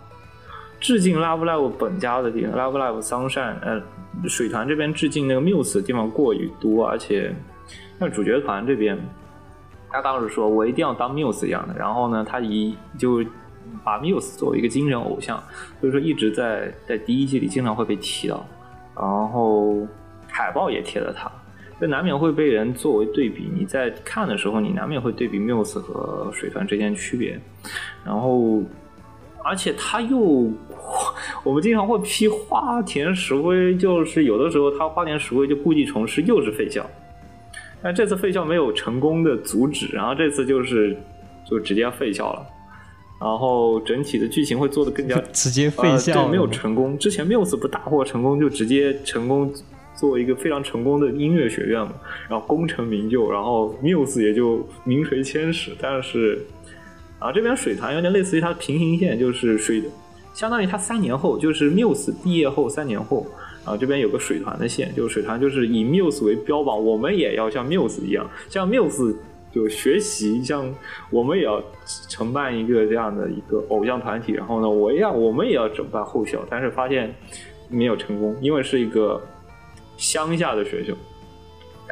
[0.83, 3.81] 致敬 Love Live 本家的地方，Love Live Sunshine，呃，
[4.27, 7.33] 水团这边致敬那个 Muse 的地方过于多，而且
[7.97, 8.99] 像主角团这边，
[9.89, 13.23] 他当时说我一定要当 Muse 一样的，然后呢，他一就
[13.81, 15.41] 把 Muse 作为一个精神偶像，
[15.79, 18.45] 所以说一直在在第一季里经常会被提到，
[18.93, 19.87] 然后
[20.27, 21.31] 海报也贴了他，
[21.79, 27.39] 这难免会被人作为对比，你在看的时候，你难免会对比 Muse 和水团之间区别，
[28.03, 28.61] 然后。
[29.45, 30.49] 而且他又，
[31.43, 36.89] 我们经常会批花田石灰，就是有的时候他花田石灰就故技重施，又是废校。
[37.81, 40.97] 但这次废校没有成功的阻止，然后这次就是
[41.49, 42.45] 就直接废校了。
[43.19, 46.97] 然后整体的剧情会做的更加 直接废校，对，没有成功。
[46.97, 49.53] 之前 Muse 不大获成功，就直接成功
[49.93, 51.93] 做一个非常成功的音乐学院嘛，
[52.29, 55.71] 然后功成名就，然后 Muse 也就名垂千史。
[55.81, 56.41] 但是。
[57.19, 59.81] 啊这边水潭有点类似于它的平行线，就是水，
[60.33, 63.25] 相当于他三年后，就是 Muse 毕业后三年后，
[63.63, 69.15] 然后这边有个水团的线，就是水团就是以 Muse 为标榜，我们也要像 Muse 一样，像 Muse
[69.51, 70.73] 就学习，像
[71.11, 71.63] 我们也要
[72.09, 77.13] 承办一个这样的一个偶像团体，然后呢，我一样，我们也要整办后校，但是发现
[77.69, 79.21] 没有成功，因为是一个
[79.95, 80.93] 乡下的学校，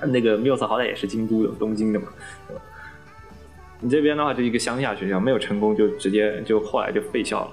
[0.07, 2.07] 那个 Muse 好歹也是京都的，东京的嘛，
[3.79, 7.51] 你这边的话就一个乡下学校，没有成功就直接就后来就废校了，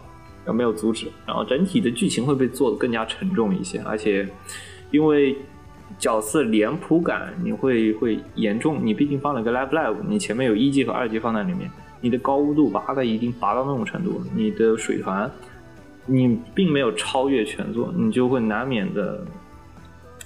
[0.49, 4.27] 然后没有阻止，然后整体的剧情会被做的更加沉重一些，而且
[4.91, 5.37] 因为
[5.99, 15.31] 角色脸谱感你会会严重，你毕竟放了个 Live Live，你前面有一季和二季放在里面，你的高度拔的已经拔到那种程度，你的水团
[16.07, 19.23] 你并没有超越全作，你就会难免的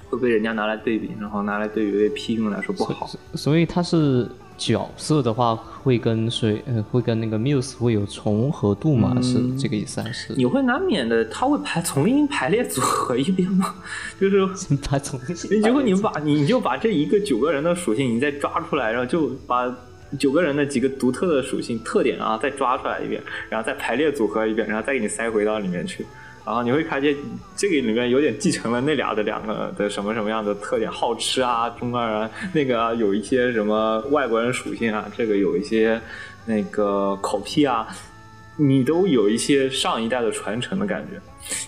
[0.09, 4.29] 会被人家拿来对比，然后拿来对于批评来说不好，所以他是。
[4.65, 6.63] 角色的话会跟谁？
[6.67, 9.17] 呃，会跟那个 Muse 会有重合度吗？
[9.21, 10.33] 是这个意思还是？
[10.35, 13.75] 你会难免的，他会排重新排列组合一遍吗？
[14.21, 15.61] 就是排重新。
[15.61, 19.75] 如果你把你你就把这一个九个人的属性你再抓出来，然后就把
[20.19, 26.07] 九个人的几个独特的属性特点啊再抓出来一遍，然后再排列组合一遍，然后再给你塞回到里面去。
[26.45, 27.17] 然后你会看见
[27.57, 36.01] 这个里面有点继承了那俩的两个的什么什么样的特点，好吃啊，中二啊，那个有一些什么外国人属性啊，这个有一些
[36.45, 37.87] 那个口癖啊，
[38.57, 41.21] 你都有一些上一代的传承的感觉，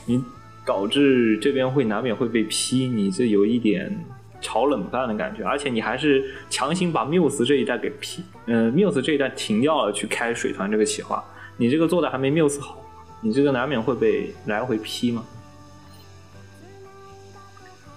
[0.06, 0.20] 你
[0.66, 3.96] 导致这边会难免会被批，你这有一点
[4.40, 11.22] 炒冷饭的感觉，而且你还是强行把缪斯这一代给批，嗯，缪斯这一代停掉了去开水团这个企划，
[11.56, 12.83] 你这个做的还没缪斯好。
[13.26, 15.24] 你这个难免会被来回批嘛，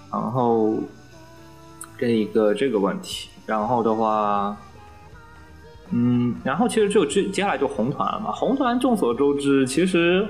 [0.10, 0.76] 然后
[1.98, 4.56] 这一个这个问题，然后的话，
[5.92, 8.32] 嗯，然后其实就接接下来就红团了嘛。
[8.32, 10.26] 红团众所周知，其实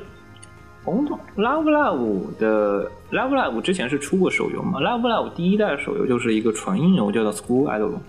[0.84, 8.00] 红团 Love Live 的 Love Live 之前是出过手游嘛？Love Live 第一代手游就是一个纯音游，叫做 School Idol，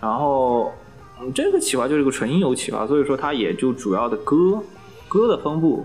[0.00, 0.72] 然后
[1.34, 4.62] 这个企划就是个纯音游企划，所以说它也就主要的歌。
[5.10, 5.84] 歌的分布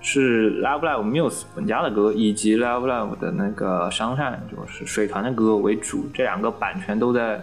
[0.00, 6.06] 是 Love Live Muse 本家的歌，以及 Love Live 的那个商战，就是水团的歌为主。
[6.12, 7.40] 这两个版权都在，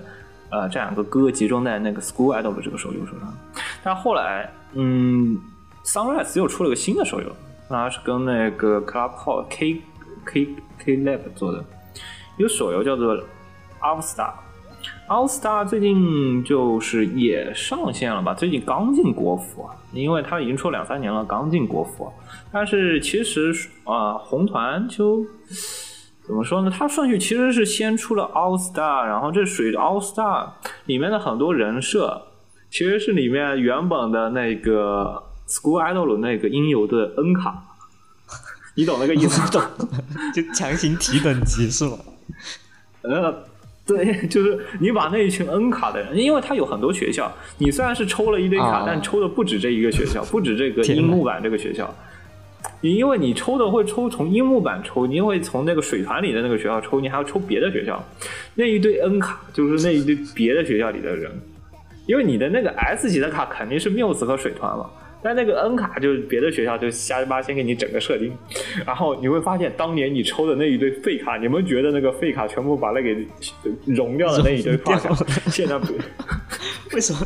[0.49, 3.33] 呃，这两个歌集中在那个 School Idol 这个手游手上。
[3.81, 5.39] 但后来，嗯
[5.85, 7.33] ，Sunrise 又出了个新的手游，
[7.69, 9.81] 那是跟那个 Club Hall K
[10.25, 11.63] K K Lab 做的
[12.37, 13.15] 一个手游，叫做
[13.79, 14.33] All Star。
[15.07, 18.33] All Star 最近就是也上线了吧？
[18.33, 22.11] 最近刚进国服啊，因为他已经出两三年了，刚进国服。
[22.51, 25.25] 但是其实啊，红团就
[26.25, 26.71] 怎么说呢？
[26.71, 30.49] 他顺序其实是先出了 All Star，然后这属于 All Star
[30.85, 32.21] 里面的很多人设，
[32.69, 37.63] 其实是里面原本的那个 School Idol 那个应有的 N 卡，
[38.75, 39.51] 你懂那个意思？
[39.51, 39.61] 懂，
[40.33, 41.97] 就强行提等级是吗？
[43.03, 43.43] 呃。
[43.85, 51.93] 对， 就是你把那一群 N 卡的人，因为他有很多学校，你虽然是抽了一堆卡，啊但抽的不止这一个学校，不止这个樱木坂这个学校。
[52.81, 58.03] 你因为你抽的会抽从樱木坂抽，你因为从那个水团里的那个学校抽，你还要抽别的学校，
[58.55, 61.31] 那一堆 N 卡就是那一堆别的学校里的人，
[62.05, 64.89] 因为你的那个 S 级的卡肯定是缪斯和水团嘛，
[65.23, 68.35] 但那个 N 卡就是别的学校就瞎八先给你整个设定，
[68.85, 73.27] 然后你会发现当年你抽的那一堆废卡，你们觉得那个废卡全部把那给
[73.85, 74.77] 融掉的那一堆
[75.51, 75.93] 现在不
[76.95, 77.19] 为什么？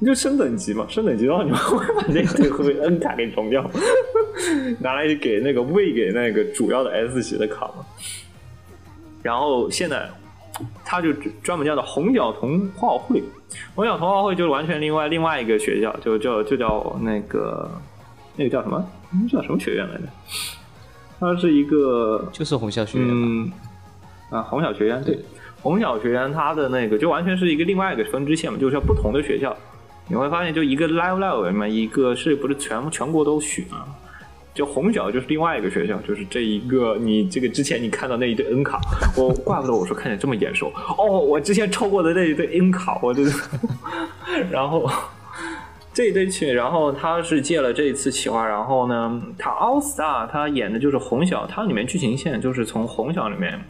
[0.00, 3.70] 你就升等级嘛，升等级的话，你们会把那堆会 N 卡给融掉，
[4.80, 7.84] 拿来给那个喂给那个主要的 S 级的卡嘛。
[9.22, 10.06] 然后现在
[10.84, 13.22] 他就专门叫做红角童话会，
[13.74, 17.70] 红角童话会就是完全另外另外一个学校，就叫就叫那个
[18.36, 18.84] 那个叫什么？
[19.12, 20.02] 嗯叫什么学院来着？
[21.20, 23.14] 它是一个就是红校学院吧。
[23.14, 23.52] 嗯，
[24.30, 25.18] 啊，红小学院对，
[25.62, 29.56] 红小学院它的那个就完全是一个另外一个分支线嘛，就是不同的学校，
[30.08, 33.86] 你会发现就一个 Live Live 嘛，一个是不是全全国都选啊？
[34.54, 38.80] 就红小就是另外一个学校，就是这一个你这个之前你看到那一堆 N 卡，
[39.18, 43.32] 我怪不得我说看起来这么眼熟哦，我之前抽过的那一堆 N 卡，我真的，
[44.50, 44.88] 然后。
[45.92, 53.64] 这一堆去，然后他是借了这一次企划，然后呢，他 All Star 他演的就是红小，它里面剧情线就是从红小里面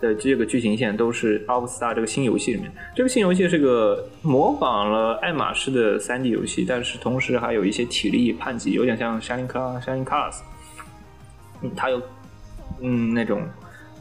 [0.00, 2.70] 的这个剧情线都是 All Star 这个新游戏里面。
[2.94, 10.40] 这个新游戏是个模仿了爱马仕的 3D 游戏，但是同时还有一些体力判级，有点像 Shining Car Shining Cars。
[11.62, 12.02] 嗯，它有
[12.80, 13.42] 嗯那种，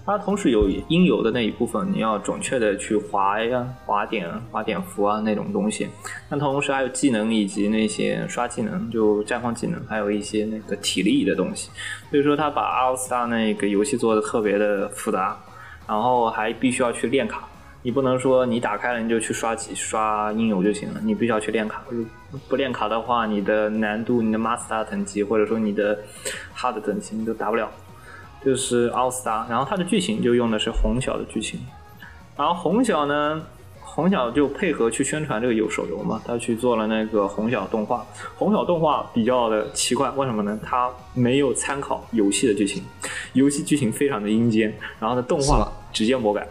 [0.05, 5.87] 它同时有应有的那一部分，你要准确的去划呀、划点、划点符啊那种东西。
[6.29, 11.69] 那同时还有技能以及那些刷技能，就绽放技能，还有一些那个体力的东西。
[12.11, 15.39] 所以说，他把 All Star 那个游戏做的特别的复杂，
[15.87, 17.47] 然后还必须要去练卡。
[17.81, 21.83] 你不能说你打开了你就去刷几刷应有就行了，你必须要去练卡。
[22.49, 25.99] 不练卡的话，你的难度、你的 Master 等级或者说你的
[26.55, 27.69] Hard 等级你都打不了。
[28.43, 31.59] 就是 All Star，然后它的剧情就用的是红小的剧情，
[32.37, 33.41] 然后红小呢，
[33.95, 38.05] 红小就配合去宣传这个有手游嘛，他去做了那个红小动画。
[38.35, 40.59] 红小动画比较的奇怪，为什么呢？
[40.61, 42.83] 它没有参考游戏的剧情，
[43.31, 46.45] 游戏剧情非常的阴间，然后呢，动画直接魔改。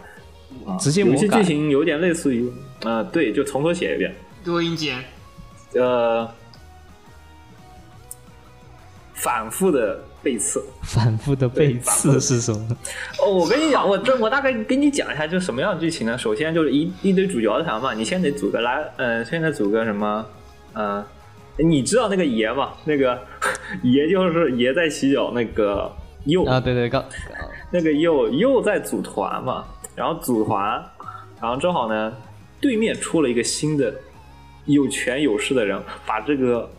[0.64, 2.50] 啊直接魔游戏改剧情有点类似于，
[2.82, 5.04] 呃，对，就从头写一遍，多阴间，
[5.74, 6.26] 呃，
[9.12, 10.64] 反复的背刺。
[10.82, 12.76] 反复的背刺是什么？
[13.22, 16.16] 哦，我跟你讲，我这我大概跟你讲一下，就是什么样的剧情呢？
[16.16, 20.26] 首先就是一一堆主角团嘛，你先得组个来，呃，先得组个什么，
[20.72, 21.04] 呃，
[21.58, 22.72] 你知道那个爷嘛？
[22.84, 23.20] 那个
[23.82, 25.92] 爷就是爷在洗脚，那个
[26.24, 27.04] 右啊，对对，刚
[27.70, 30.82] 那个又又在组团嘛，然后组团，
[31.40, 32.12] 然后正好呢，
[32.60, 33.92] 对面出了一个新的
[34.64, 36.70] 有权有势的人，把这个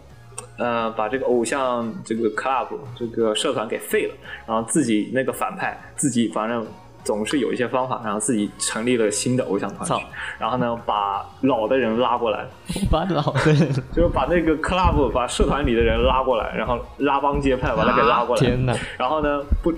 [0.57, 4.15] 呃把这个偶像这个 club 这个社团给废了，
[4.47, 6.65] 然后自己那个反派自己反正
[7.03, 10.05] 总是有一些方法，然后自己成立了新的偶像团体，
[10.39, 12.45] 然后呢把老的人拉过来，
[12.89, 18.73] 把老的人，就是把那个 club 把社团里的人拉过来，然后拉帮结派把他给拉过来，天哪！
[18.97, 19.71] 然后呢不，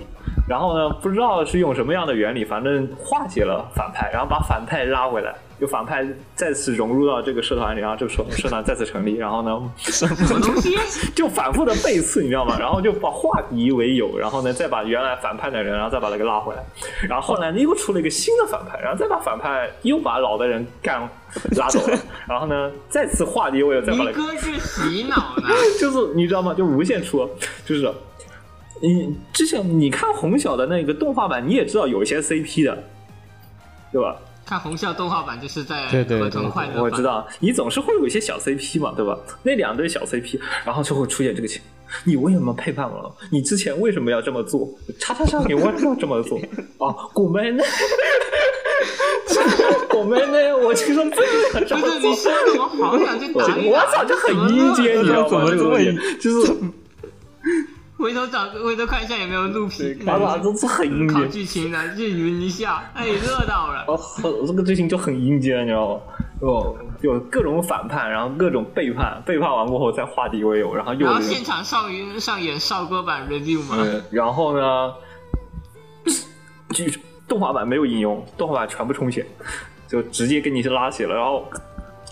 [0.48, 10.76] 然后呢不知道是用什么样的原理，反正化解了反派，然后把反派拉回来，就反派再次融入到这个社团里，然后这个社社团再次成立，然后呢什么东西？
[11.16, 12.56] 就反复的背刺，你知道吗？
[12.58, 16.62] 然后就把化敌为友，然后呢再把原来反派的人，然后再把他给拉回来，
[17.08, 21.08] 然后后来呢又出了一个新的反派，然后再把反派又把老的人干
[21.56, 25.48] 拉走了，然后呢再次化敌为友，再把他一个是洗脑呢，
[25.80, 26.54] 就是你知道吗？
[26.54, 27.28] 就无限出，
[27.66, 27.92] 就是
[28.80, 32.84] 你之前你看红小的那个动画版，你也知道有一些 CP 的，
[33.90, 34.16] 对吧？
[34.48, 39.14] 看红校动画版就是在合同对快乐版我知，道，你总是会有一些小 CP 嘛，对吧？
[39.42, 42.00] 那两对小 CP，然后就会出现这个情况。
[42.04, 43.14] 你为什么背叛我了？
[43.30, 44.66] 你之前为什么要这么做？
[44.98, 46.38] 叉叉叉，你为什么要这么做？
[46.80, 47.62] 啊，古梅呢？
[49.90, 50.56] 古梅呢？
[50.56, 53.68] 我听说这个这不是你说的，我好想去打一。
[53.68, 55.28] 我操，就很阴间，你知道吗？
[55.28, 56.54] 怎么这个东西就是
[57.98, 61.30] 回头找，回头看一下有没有录屏，啊，哇，这是很阴考间。
[61.30, 63.84] 剧情的，日云一下，哎，热到了。
[63.88, 66.00] 哦，很这个剧情就很阴间，你知道吗？
[66.40, 74.94] 哦，有各种反叛，然后各种背叛，背叛完过后再化敌为友，然后又然后现场上云上演少歌版 review 嘛，嗯，然后呢，
[76.70, 79.26] 剧动画版没有引用，动画版全部重写，
[79.88, 81.44] 就直接给你是拉起了，然后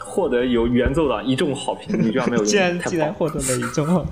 [0.01, 4.05] 获得有原作党一众好评，你居然没有 竟然竟然获得了一众好，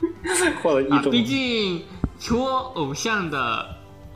[0.62, 1.82] 获得一啊，毕竟
[2.18, 3.66] 戳偶像的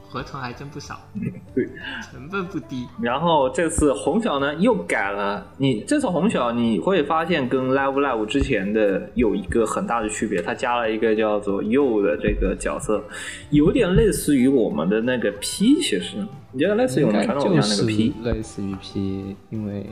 [0.09, 0.99] 合同还真不少，
[1.55, 1.66] 对，
[2.11, 2.87] 成本不低。
[3.01, 13.05] 然后这次红小呢又改了，你这次红小你会发现跟 Live Live 之前的有一个很大的区别，它加了一个叫做 You 的这个角色，
[13.51, 16.26] 有点类似于我们的那个 P，其实。
[16.51, 19.87] 你觉得类似于我们传统偶像那个 P，类似于 P，因为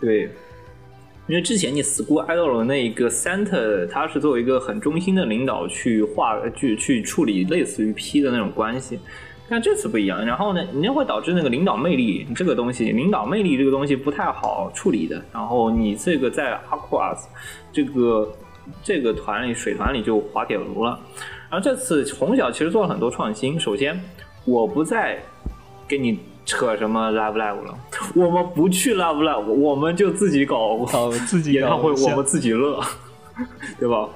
[0.00, 0.30] 对。
[1.28, 8.98] 因为之前你 School Idol 的那一个 Center，他是作为一个很中心的领导去画去去处理类似于 P 的那种关系，
[9.46, 10.24] 但这次不一样。
[10.24, 15.22] 然后呢，你就会导致那个领导魅力这个东西，领导魅力这个东西不太好处理的。
[15.30, 17.24] 然后你这个在 Aquas
[17.70, 18.32] 这个
[18.82, 20.98] 这个团里水团里就滑铁卢了。
[21.50, 23.60] 然后这次红小其实做了很多创新。
[23.60, 24.00] 首先，
[24.46, 25.18] 我不再
[25.86, 26.18] 跟你
[26.48, 27.74] 扯什么 Live Live 了，
[28.14, 32.80] 我们不去 Live Live，我们就自己搞搞自己演唱会，我们自己乐，
[33.78, 34.08] 对吧？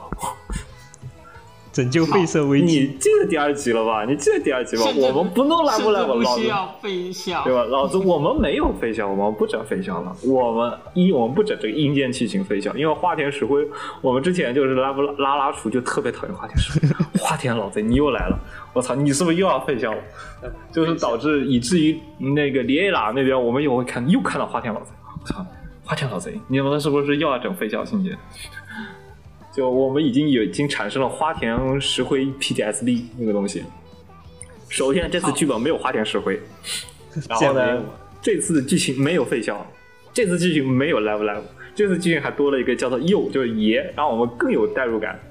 [1.71, 2.87] 拯救废社危机你。
[2.99, 4.05] 记得第二集了吧？
[4.07, 4.85] 你记得第二集吧？
[4.95, 7.53] 我们不弄 Live Live，不老子需要飞翔对。
[7.53, 7.65] 吧？
[7.65, 10.15] 老子我们没有飞翔，我们不整飞翔了。
[10.25, 13.67] 我们一我们不整这个阴间器型飞翔，因为花田石灰，
[14.01, 16.89] 我们之前就是拉不拉拉厨就特别讨厌花田石灰。
[17.19, 18.39] 花田老贼，你又来了！
[18.73, 19.99] 我操，你是不是又要废消了？
[20.73, 24.91] 就是导致以至于那个李艾拉那边，我们又会看又看到花田老贼。
[25.21, 25.47] 我操，
[25.85, 28.17] 花田老贼，你们是不是又要整废消情节？
[29.55, 33.63] 就我们已经有已经产生了花田石灰 PTSD 那个东西。
[34.71, 36.41] 首先，这次剧本没有花田石灰，
[37.29, 37.83] 然后呢
[38.23, 39.67] 这次的剧情没有废消，
[40.15, 41.43] 这次剧情没有 Live Live，
[41.75, 45.21] 这次剧情还多了一个叫做又，就是爷，让我们更有代入感。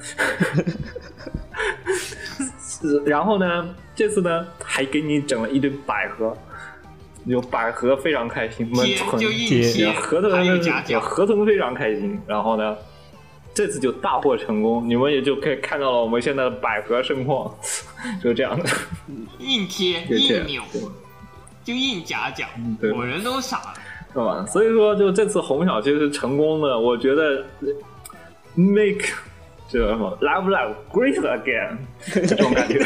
[2.90, 6.36] 是然后呢，这次呢还给你整了一堆百合，
[7.26, 12.76] 有百合非常开心，闷贴吞就硬贴贴，合同还有呢夹角，合同非常开心，然后呢，
[13.54, 17.56] 这次就大获成功，你们也就可以看到了我们现在的百合盛况，
[18.22, 18.66] 就是这样的，
[19.40, 20.62] 硬贴硬扭，
[21.64, 22.46] 就硬夹角
[22.96, 23.74] 我人都傻了。
[24.14, 24.46] 是吧？
[24.46, 27.68] 所以说，就这次红小其实是成功的，我觉得呃
[28.56, 29.06] make
[29.72, 31.78] 这叫什么 Love Love great again
[32.28, 32.84] 这种感觉。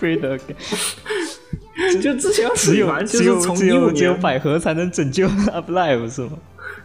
[0.00, 0.56] Great again
[2.02, 6.32] 就之前只有只有只有只有年百合才能拯救 Love Live 是吗？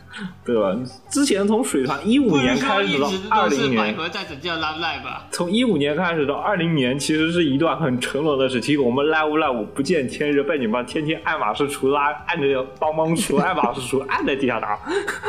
[0.44, 0.76] 对吧？
[1.10, 5.28] 之前从水团一五年开始到二零年，百合在拯救 Love Live 吧？
[5.32, 8.76] 从一五年开始到二零年，其实是一段很沉沦的时期。
[8.76, 14.80] 我们 live live 不见天日，被你们天天爱马仕厨拉按着帮帮厨爱马仕厨按在地下打。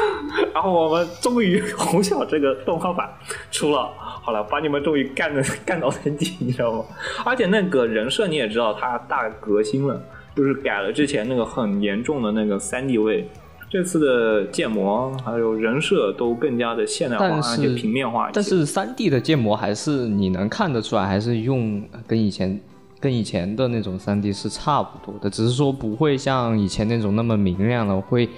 [0.55, 3.09] 然后我们终于红小这个动画版
[3.51, 6.85] 出了，好了，把你们终于干的干倒在地，你知道吗？
[7.25, 10.03] 而且那个人设你也知道，他大革新了，
[10.35, 13.29] 就是改了之前那个很严重的那个三 D 位。
[13.71, 18.33] 这次的建模还有人设都更加的现代化，但而且是平面化一些。
[18.35, 22.61] 但是三 D 的建模还是你能看得出来，还是用跟以前
[22.99, 28.29] 跟以前的那种三 D 是差不多的，只是说不会像以前那种那么明亮了，会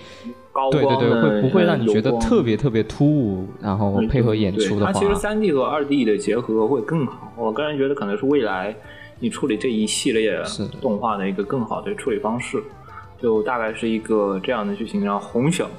[0.52, 7.32] 高对对对，光的会不会让你觉得特别特别突 �u，然后配合演出的话它，其实三 D 和二 D 的结合会更好。
[7.38, 8.76] 我个人觉得可能是未来
[9.18, 12.62] 你处理这一系列是动画的一个更好的处理方式，
[13.22, 15.04] 就大概是一个这样的剧情。
[15.04, 15.70] 然后红小，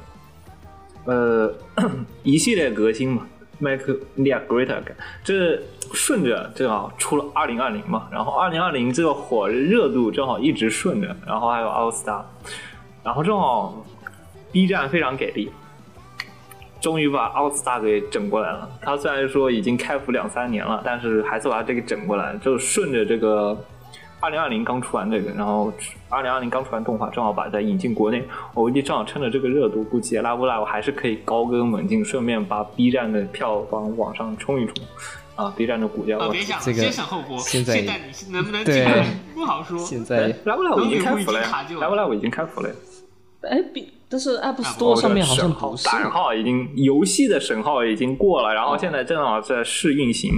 [1.06, 1.54] 呃，
[2.24, 3.28] 一系列革新嘛
[3.60, 4.82] ，Make India Greater，
[5.24, 5.62] 这
[5.94, 12.24] 顺着正好出了二零二零嘛，然后二零二零这个火热度正好一直顺着，然后还有 All Star，
[13.04, 13.86] 然后正好
[14.52, 15.52] B 站非常给力，
[16.80, 18.70] 终于把奥斯 r 给整过来了。
[18.82, 23.58] 他虽然说已经开服两三年了，但是还是把这个整过来，就顺着这个
[24.24, 25.70] 二零二零刚出完这个，然后
[26.08, 28.24] 二零二零刚出完动画，正好把它引进国内。
[28.54, 34.76] 我估计正好趁着这个热度，估计拉布拉我还是可以高歌猛进，顺便把 B 站的票房往上冲一冲。
[35.36, 37.38] 啊，B 站的股价，啊，我别想，这个先想后播。
[37.40, 39.04] 现在现在你能不能对进
[39.36, 39.78] 不好说。
[39.80, 42.76] 现在拉布拉我已经开服了龙女巫已经呀卡住了，Love Live 已经开服了呀。
[43.42, 50.34] 哎，比但是 App 哦 Store 上面好像不是，版号已经游戏的审号已经过了，然后现在正好在试运行。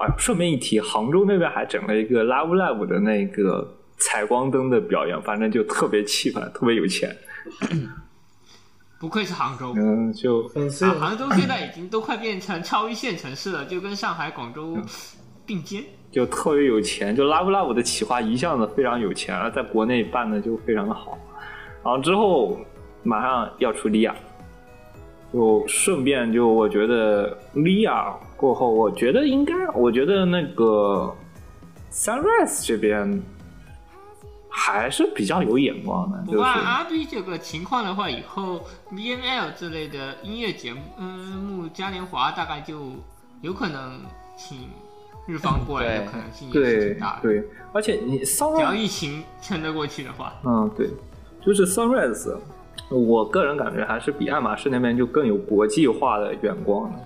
[0.00, 7.16] 哎，顺便一提，杭州那边还整了一个 Love Live 的那个采光灯的表演，反正就特别气派，特别有钱。
[8.98, 9.72] 不愧是杭州。
[9.76, 14.76] 嗯，就粉丝啊，杭州现在已经都快变成超一线城市了，就跟上海、广州
[15.46, 15.84] 并肩。
[16.10, 21.16] 就特别有钱，就 Love Love 的企划一向的非常有钱，而在国内办的就非常的好。
[21.84, 22.60] 然后之后
[23.02, 24.14] 马上要出利亚，
[25.32, 31.14] 就顺便就我觉得利亚过后，我觉得应该，我觉得那个
[31.90, 33.22] Sunrise 这边
[34.48, 42.92] 还是比较有眼光的，不过就是按 RB 这个情况的话，以后 BNL 这类的音乐节目，嗯，目嘉年华大概就
[43.40, 44.00] 有可能
[44.36, 44.68] 请
[45.26, 47.22] 日方过来的可能性也是对挺大的。
[47.22, 50.90] 对，而且你只 Sunrise 要疫情撑得过去的话，嗯，对，
[51.40, 52.36] 就是 Sunrise，
[52.90, 56.98] 我个人感觉还是比爱马仕那边就更有国际化的眼光的。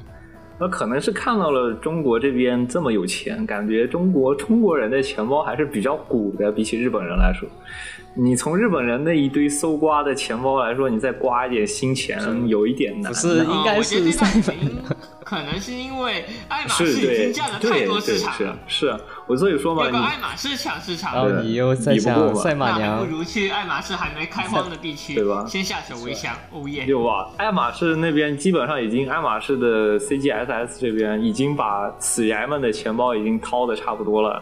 [0.59, 7.47] 那可能是看到了中国这边这么有钱，感觉中国中国人的钱包还是比较鼓的，比起日本人来说。
[8.19, 13.13] 你从日本人那一堆搜刮的钱包来说，你再刮一点新钱，有一点难。
[13.13, 14.83] 不是应该是这个赛原因
[15.23, 26.33] 可能是因为爱马仕已经占了太多市场了，是啊，我所以说嘛，要你不爱马仕抢市场，然后你又在想赛马那还娘不，如去爱马仕还没开荒的地区， 对吧先下手为强。
[26.53, 26.87] 哦耶！
[26.87, 27.29] 有吧？
[27.39, 34.41] 爱马仕那边基本上已经，爱马仕的 CGSS 这边已经把死爷们的钱包已经掏的差不多了。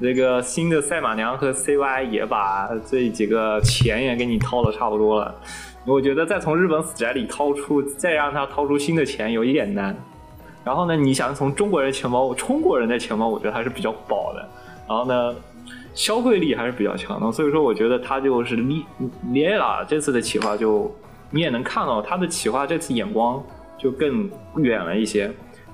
[0.00, 2.70] 这个新的赛马娘和 CY 也把
[3.12, 5.32] 几个钱也给你掏的差不多了。
[5.84, 9.94] 我觉得再从日本死宅里掏出，再让他掏出新的钱有一点难。
[10.64, 14.48] 然后呢，你想从中国人钱包，中国人的钱包，我觉得还是比较薄的。
[14.88, 15.34] 然后呢，
[15.92, 18.82] 消费力还是比较强的，所以说我觉得他就是列
[19.32, 20.92] 列拉这次的企划就
[21.30, 23.42] 你也能看到他的企划这次眼光
[23.76, 25.24] 就更远了一些，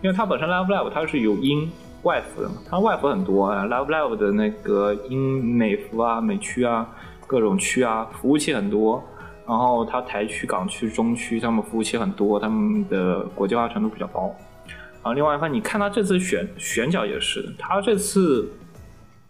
[0.00, 1.70] 因为他本身 Live Live 它是有英
[2.02, 6.88] 外服的嘛，他外服很多啊，Live Live 的那个英美服啊、美区啊、
[7.28, 9.00] 各种区啊，服务器很多。
[9.46, 14.34] 然后它台区、港区、中区，他们服务器很多，他们的国际化程度比较高。
[15.00, 18.50] 然后另外一方面，你看他这次选选角也是的，他这次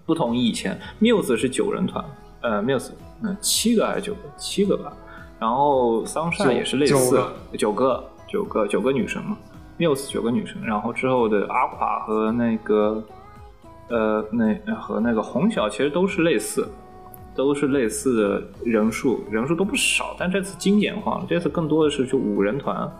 [0.05, 2.05] 不同于以前，Muse 是九人团，
[2.41, 2.91] 呃，Muse
[3.23, 4.21] 嗯七个还是九个？
[4.37, 4.93] 七个吧。
[5.39, 7.23] 然后 Sunshine 也是类似，
[7.57, 9.37] 九个九个九个女生嘛
[9.79, 10.61] ，Muse 九个女生。
[10.65, 13.05] 然后之后的阿垮和那个
[13.89, 16.67] 呃那和那个红小其实都是类似，
[17.39, 22.91] 都是类似的人数，人数都不少，但这次精简化了，这次更多的是就五人团。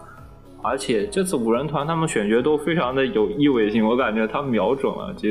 [0.63, 5.29] 而且这次五人团他们选角都非常的有意味性，我感觉他瞄准了，就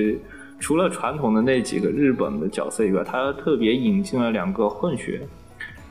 [0.60, 5.22] 除了传统的那几个日本的角色以外，他特别引进了两个混血，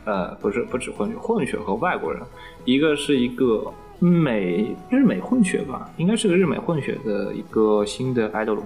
[0.05, 2.23] 呃，不是不止混血，混血和外国人，
[2.67, 3.65] 一个是一个
[3.99, 8.59] 美日美混血吧，应该是个日美混血的一个新的 idol，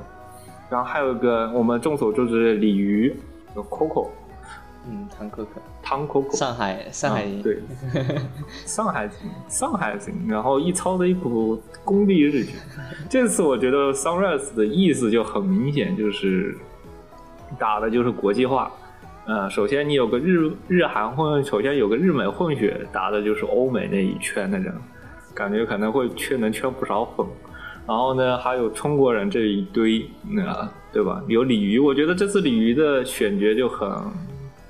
[0.68, 3.14] 然后还有一个我们众所周知的鲤鱼，
[3.55, 4.09] 有 Coco
[4.91, 5.51] 嗯，唐可可，
[5.82, 7.59] 汤 Coco，上海上海啊对，
[8.66, 12.55] 上海型， 上海行，然后一操的一股功力日剧。
[13.09, 16.57] 这次我觉得 Sunrise 的意思就很明显，就是
[17.57, 18.70] 打的就是国际化。
[19.26, 24.74] 呃，首先你有个日日韩混，首先有个日美混血，打的就是欧美那一圈的人，
[25.32, 27.24] 感觉可能会圈能圈不少粉。
[27.86, 31.22] 然后呢，还有中国人这一堆，那、对吧？
[31.28, 33.88] 有鲤鱼，我觉得这次鲤鱼的选角就很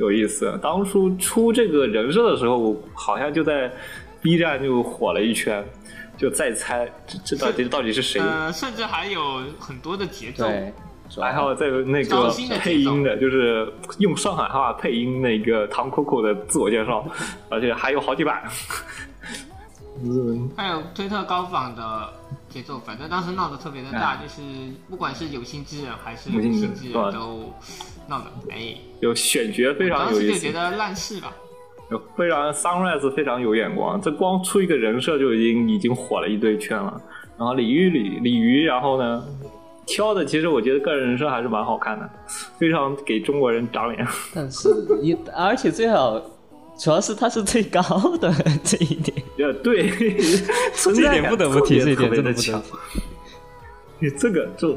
[0.00, 0.58] 有意思。
[0.60, 3.70] 当初出这个人设的时候，我好像就在
[4.20, 5.64] B 站就火了一圈，
[6.16, 8.20] 就在猜这这到底到底是谁。
[8.20, 10.46] 呃，甚至还有很多的节奏，
[11.20, 12.30] 还有在那糟个
[12.60, 17.06] 配音的，就是用上海话配音那个唐 Coco 的自我介绍，
[17.48, 18.42] 而且还有好几版。
[20.02, 22.12] 嗯，还有推特高仿的
[22.50, 24.42] 节奏，反正当时闹得特别的大，就是
[24.90, 27.52] 不管是有心之人还是无无心之人都
[28.08, 31.32] 闹得哎，有选角非常当有意思时就觉，得烂事吧。
[31.90, 37.00] 有非常 Sunrise 非常有眼光，这光出一个人设就已经已经火了一堆圈了。
[37.38, 39.24] 然后鲤鱼鲤鲤鱼，然后呢
[39.86, 42.08] 挑的其实我觉得个人人设还是蛮好看的，
[42.58, 44.06] 非常给中国人长脸。
[44.32, 44.68] 但是
[45.02, 46.20] 也而且最好，
[46.80, 47.80] 主要是他是最高
[48.16, 48.32] 的
[48.64, 49.90] 这一点，呃， 对，
[50.74, 52.76] 存这一在感点不得不提，这一点真的不得不。
[52.76, 53.02] 提。
[54.02, 54.74] 你这个就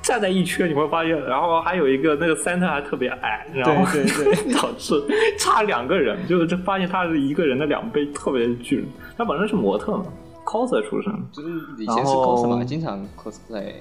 [0.00, 4.94] 站在一圈，你会发现，然后还有一个那个 center 还特别矮，然后对对对 导致
[5.38, 8.86] 差两个人，就是这发现他是一个人的两倍，特别巨。
[9.18, 10.06] 他本身是模特嘛
[10.46, 13.72] ，coser 出身，就是以前是 cos 嘛，经常 cosplay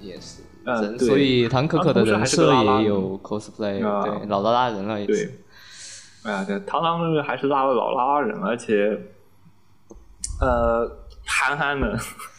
[0.00, 2.50] 也是人，呃对所以唐可可的人设
[2.80, 5.38] 也有 cosplay，啊对，老拉拉人了也对是。，
[6.28, 8.98] 哎呀，这堂堂还是拉了老拉人，而且
[10.40, 10.86] 呃
[11.24, 11.96] 憨憨的，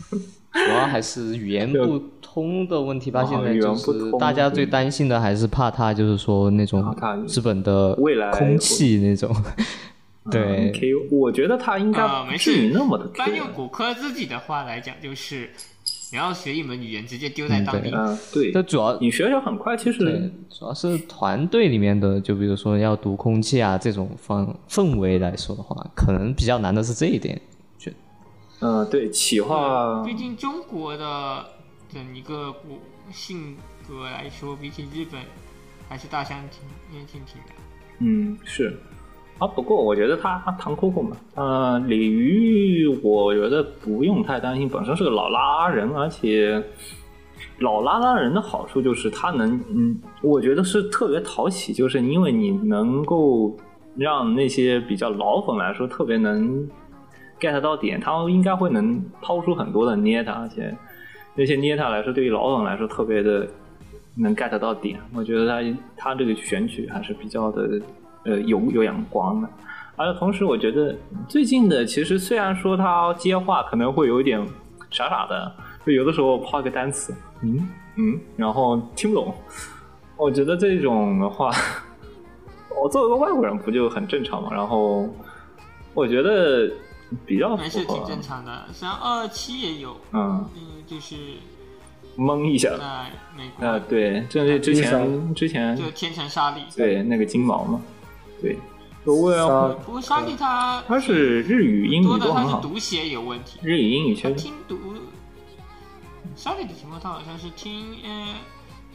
[0.54, 3.22] 主要还是语言不通的问题吧。
[3.22, 6.96] 啊现在语言就是不通大家最担心的还是怕他，就是说那种
[7.28, 9.36] 日本的未来空气那种。
[10.30, 13.08] 对嗯 K，我觉得他应该啊，没不至于事那么的。
[13.16, 15.50] 单用骨科自己的话来讲，就是
[16.12, 17.92] 你要学一门语言，直接丢在当地。
[17.94, 27.40] 嗯，对，这主要你学学很快，其实，主要是团队里面的，就比如说要读空气啊这种氛氛围来说的话，可能比较难的是这一点。
[27.78, 27.96] 觉得
[28.62, 31.46] 嗯，对，企划毕竟中国的
[31.94, 32.80] 整一个骨
[33.12, 33.56] 性
[33.88, 35.22] 格来说，比起日本
[35.88, 37.54] 还是大相庭庭庭庭的。
[38.00, 38.80] 嗯，是
[39.40, 39.48] 啊。
[39.48, 46.64] 不过我觉得他他唐 Coco 嘛，呃，鲤鱼，我觉得不用太担心，本身是个老拉人，而且
[47.60, 53.56] 老拉拉人的好处就是他能，嗯，我觉得是特别讨喜，就是因为你能够
[53.96, 56.70] 让那些比较老粉来说特别能
[57.40, 60.74] get 到点，他应该会能抛出很多的捏他，而且
[61.36, 63.48] 那些捏他来说，对于老粉来说特别的
[64.16, 65.00] 能 get 到点。
[65.14, 67.80] 我觉得他他这个选取还是比较的
[68.30, 69.50] 呃有有阳光的。
[69.96, 70.96] 而且同时，我觉得
[71.28, 74.40] 最近的其实虽然说他接话可能会有一点
[74.90, 75.52] 傻傻的，
[75.86, 77.68] 就有的时候抛一个单词，嗯
[77.98, 79.34] 嗯，然后听不懂。
[80.16, 81.52] 我觉得这种的话，
[82.82, 84.50] 我作为一个外国人不就很正常嘛？
[84.54, 85.10] 然后
[85.94, 86.72] 我觉得
[87.26, 88.66] 比较还是挺，正常的。
[88.72, 91.16] 像二七也有，嗯，嗯，就是
[92.18, 92.70] 懵一下。
[92.78, 96.62] 在美国，啊，对，这是之前之前就天成沙粒。
[96.78, 97.82] 对那个金毛嘛，
[98.42, 98.58] 对，
[99.06, 104.78] 就为了沙不过沙利他他是日语、英多的他语都很好，是读写有问题，日语、英语他确实听读
[106.36, 108.36] 沙利的情况，他好像是听呃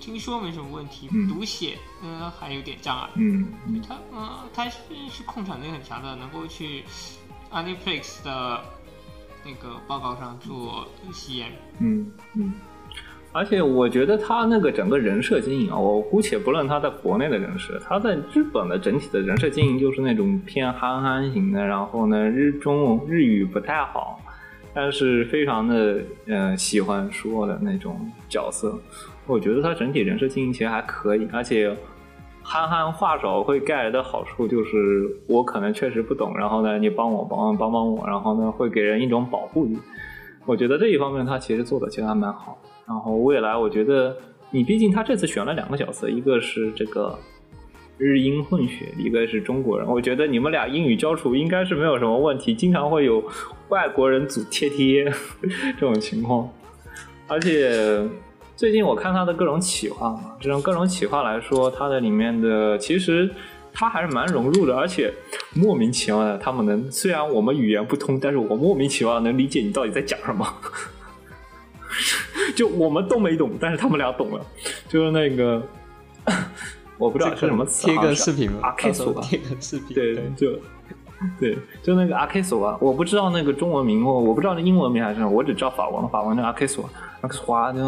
[0.00, 1.28] 听说没什么问题，嗯。
[1.28, 3.08] 读写呃还有点障碍。
[3.14, 3.82] 嗯嗯。
[3.86, 4.78] 他嗯，他是
[5.10, 6.84] 是控场能力很强的，能够去
[7.52, 8.62] Aniplex 的
[9.44, 11.52] 那个报告上做吸烟。
[11.80, 12.54] 嗯嗯，
[13.34, 24.20] 而且我觉得他那个整个人设经营啊，我姑且不论他在国内的人设，他在日本的整体的人设经营就是那种偏憨憨型的，然后呢日中日语不太好，
[24.72, 28.78] 但是非常的呃喜欢说的那种角色。
[29.26, 31.76] 我觉得他整体人设经营其实还可以，而且
[32.40, 39.76] 憨憨话少会带来的好处就是我可能确实不懂，然后呢你帮我帮帮帮我，然后呢会给人一种保护欲。
[40.46, 42.56] 我觉得这一方面他其实做的其实还蛮好。
[42.86, 44.16] 然后未来我觉得
[44.50, 47.18] 你毕竟他这次选了两个角色，一个是这个
[47.96, 49.88] 日英混血，一个是中国人。
[49.88, 53.24] 我觉得你们俩英语交处应该是没有什么问题，经常会有
[53.68, 55.04] 外国人组贴贴
[55.78, 56.48] 这种情况。
[57.26, 58.06] 而且
[58.54, 63.28] 最近我看他的各种企划嘛，这种各种企划来说，他的里面的其实
[63.72, 65.12] 他还是蛮融入的，而且
[65.54, 70.46] 莫名其妙的，他们能虽然我们语言不通，但是我莫名其妙能理解你到底在讲什么。
[72.54, 74.40] 就我们都没懂，但是他们俩懂了。
[74.88, 75.62] 就是那个，
[76.98, 79.94] 我不知道是什么词啊，贴个视频吧，阿 K 索吧，贴个视频。
[79.94, 80.58] 对，就
[81.40, 86.88] 对，就那个阿 K 索吧，我不知道那个中文名，我我不知道那英文名还是什么，我只知道法文，法文的阿 K 索，
[87.22, 87.82] 阿 K 索啊，就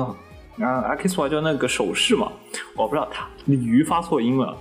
[0.65, 2.33] 啊阿 K 索就那个手势嘛，
[2.75, 4.57] 我不知道他鲤鱼发错音了，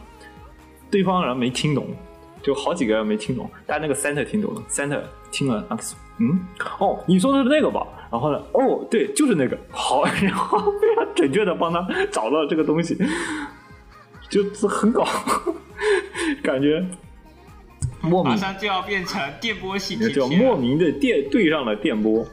[0.91, 1.87] 对方人没听懂，
[2.43, 4.99] 就好几个人没听懂，但那个 center 听懂了，center
[5.31, 6.39] 听了阿 K 索，嗯，
[6.79, 7.85] 哦，你说的是那个吧？
[8.11, 12.97] 然后呢，哦，对，就是那个，好， 然后非常准确的帮他找到这个东西，
[14.29, 15.05] 就是很搞，
[16.41, 16.85] 感觉
[18.01, 18.31] 莫名。
[18.31, 20.27] 马上就要变成电波系贴就。
[20.29, 22.25] 莫名的电对上了电波，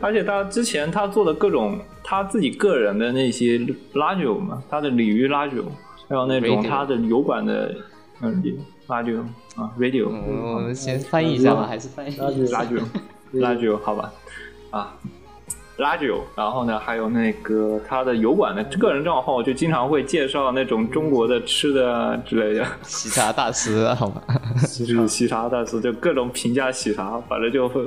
[0.00, 3.58] 而且他之前他做的各种他自己个人的那些
[3.94, 5.64] radio 嘛，他的鲤鱼 radio，
[6.08, 7.74] 还有那种他的油管的
[8.20, 8.40] 嗯
[8.86, 9.20] radio
[9.56, 12.46] 啊 radio，嗯，我们先翻译一下吧，还是翻译一
[13.32, 13.38] 下。
[13.38, 14.12] radio radio 好吧
[14.70, 14.96] 啊
[15.78, 22.66] radio，然后呢还有那个他的油管的个人账号就经常会介绍那种中国的吃的啊之类的。
[22.82, 24.22] 喜茶大师，好吧？
[24.78, 27.82] 就是喜茶大师，就各种评价喜茶，反正就会。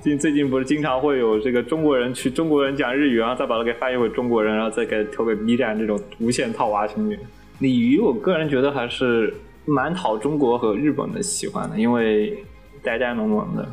[0.00, 7.18] 最最近不是经常会有这个中国人去中国人讲日语，然后再把它给翻译回中国人，然后再给投给 B 站这种无限套娃情节。
[7.60, 9.32] 鲤鱼，我个人觉得还是
[9.64, 12.44] 蛮讨中国和日本的喜欢的，因为
[12.82, 13.66] 呆呆萌萌的。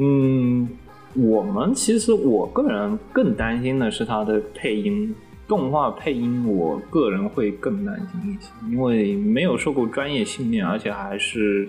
[0.00, 0.66] 嗯，
[1.14, 5.14] 我们其实我个人更担心的是它的配音，
[5.46, 11.68] 动画配音，我个人会更担心一些，因为没有受过专业训练，而且还是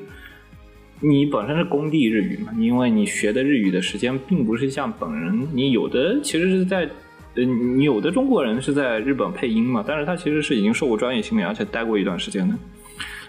[1.01, 6.89] 你本身是工地日语嘛，因为你学的日语的时间并不是像本人，你有的其实是在。
[7.33, 12.53] 呃，你有的中国人是在日本配音嘛，但是他其实是已经受过专业训练，而且待过一段时间的。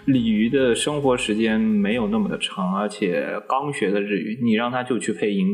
[0.05, 5.47] 鲤鱼的生活时间没有那么的长，而且刚学的日语，你让他就去配音，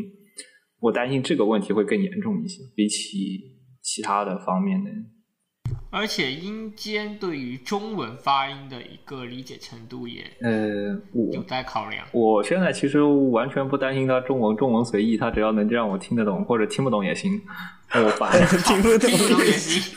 [0.80, 3.40] 我担心这个问题会更严重一些，比起
[3.82, 4.90] 其他的方面的。
[5.92, 12.06] 而且音间对于中文发音的一个理解程度也呃，有我待考量。
[12.12, 17.42] 我现在其实完全不担心他中文，中文随意，他只要能让我听得懂或者听不懂也行，
[17.94, 19.96] 我反 而听不懂听不懂也行。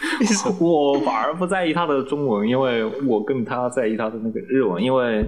[0.60, 5.24] 我反而不在意他的中文，因为我更他在意他的那个日文，因为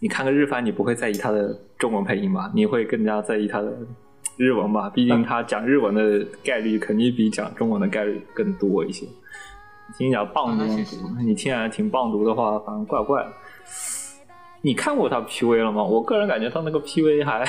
[0.00, 2.50] 你看个日番，你不会在意他的中文配音吧？
[2.54, 3.72] 你会更加在意他的
[4.36, 4.90] 日文吧？
[4.90, 9.06] 毕竟他讲日文的概率肯定比讲中文的概率更多一些。
[9.96, 10.64] 听讲棒读
[11.20, 13.32] 你听起来挺棒读的话，反正怪怪的。
[14.60, 15.82] 你看过他 PV 了吗？
[15.82, 17.48] 我个人感觉他那个 PV 还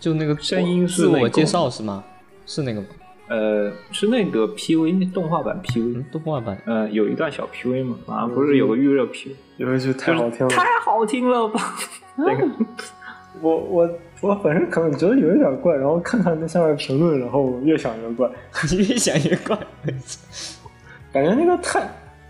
[0.00, 2.02] 就那个声音是自我介绍是吗？
[2.46, 2.86] 是那个吗？
[3.28, 11.74] 呃，是那个 PV 那动画版 PV，动画版呃，有一段小 PV 嘛，啊，不是有个预热 PV，有一句太好听了，太好听了吧？
[12.16, 12.46] 那个
[13.40, 18.30] 我我我本身可能觉得有一点怪，然后看看那下面评论，然后越想越怪，
[18.76, 19.58] 越想越怪。
[21.12, 21.80] 感觉那个太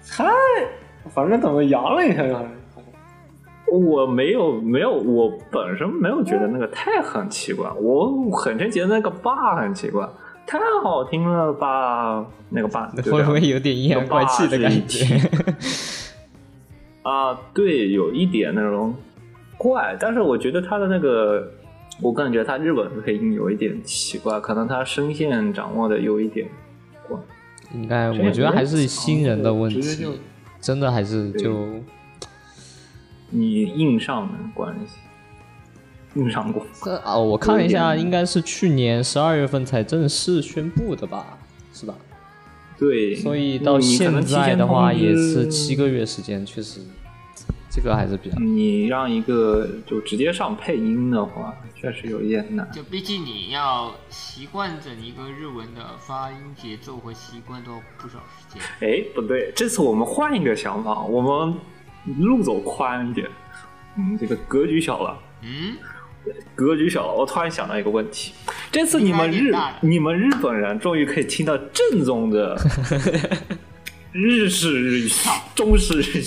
[0.09, 0.25] 太，
[1.11, 2.51] 反正怎么扬了一下就还是。
[3.73, 10.07] 我没有没有，我本身没有觉得那个太很奇怪，我很真觉得那个 bug 很奇怪，
[10.47, 12.25] 太好听了吧？
[12.51, 15.05] 那个 bug 会不会有点阴阳怪气的感觉？
[17.03, 18.95] 啊，对，有一点那种
[19.57, 21.51] 怪，但是我觉得他的那个，
[22.01, 26.49] 我感觉他日本配音有一点奇怪，可能他声线掌握的有一点
[27.09, 27.19] 怪。
[27.75, 30.07] 应该，我觉得还是新人的问题
[30.61, 31.67] 真的还是就
[33.31, 34.99] 你硬上的关系，
[36.15, 36.67] 硬上过。
[36.83, 41.39] 这啊，我看了一下，应该是去年十二月份才正式宣布的吧，
[41.73, 41.95] 是吧？
[42.77, 46.81] 对，所以到现在的话也是七个月时间，确实，
[47.71, 52.69] 这个还是比较你让一个就直接上配音的话，确实有一点难。
[52.73, 58.61] 就毕竟你要习惯整一个日文的发音节奏和习惯，都要不少时间。
[58.81, 61.55] 哎，不对，这次我们换一个想法，我们
[62.19, 63.29] 路走宽一点。
[63.97, 65.77] 嗯，这个格局小了，嗯，
[66.55, 67.15] 格局小了。
[67.15, 68.33] 我突然想到一个问题，
[68.71, 72.57] 这次你们日你们日本人终于可以听到正宗的
[74.13, 75.09] 日式日语、
[75.55, 76.23] 中式日语。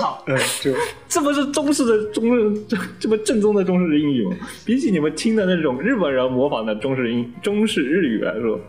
[0.00, 0.72] 操， 嗯，这
[1.08, 4.36] 这不是中式的中这这不正宗的中式英语吗？
[4.64, 8.60] 比起你们听的那种日本人模仿的中式英中式日语来说，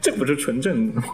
[0.00, 1.04] 这不是纯正的吗？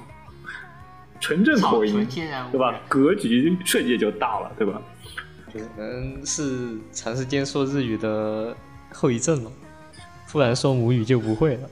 [1.20, 2.06] 纯正，口音
[2.52, 2.78] 对吧？？
[2.88, 4.80] 格局瞬间就大了，对吧？
[5.60, 8.56] 可能是长时间说日语的
[8.92, 9.52] 后遗症了，
[10.28, 11.70] 突然说母语就不会了。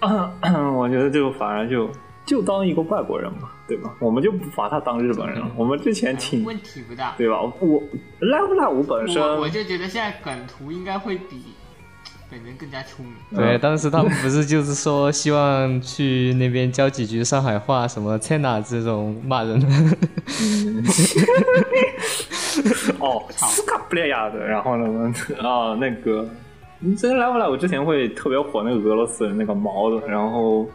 [0.76, 1.90] 我觉得就反而就
[2.26, 3.94] 就当一个外国人嘛，对吧？
[3.98, 5.50] 我们就不把他当日本人了。
[5.56, 7.14] 我们之前挺，问题不大。
[7.16, 7.40] 对吧？
[7.42, 7.82] 我
[8.20, 8.66] 赖不赖？
[8.68, 11.42] 我本身我我就觉得现在梗图应该会比
[12.34, 13.12] 本人更加出名。
[13.32, 19.66] 对，当时他们不是就是说希望去那边教几句上海话，什么 “cena” 这种骂人的。
[22.98, 26.28] 哦，斯卡布列亚的，然后呢，啊，那个，
[26.80, 27.48] 你真来不来？
[27.48, 30.68] 我之前会特别火那个俄罗斯人那个毛的，然后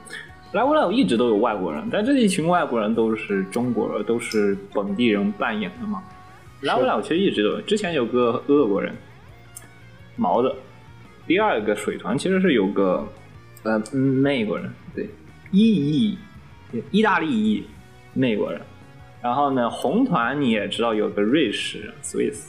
[0.54, 0.86] 来不来？
[0.86, 6.02] 我一直都有外国人，但这一群外国人都是中国人，都是本地人扮演的嘛。
[6.62, 6.96] 来不来？
[6.96, 8.96] 我其实一直都有，之前有个俄国人，
[10.16, 10.56] 毛的，
[11.30, 13.08] 第二个水团其实是有个
[13.62, 15.08] 呃美国人，对，
[15.52, 16.18] 意裔，
[16.90, 17.64] 意大利裔
[18.16, 18.60] 美国人。
[19.22, 22.46] 然后呢，红团你也知道有个瑞士人 Swiss，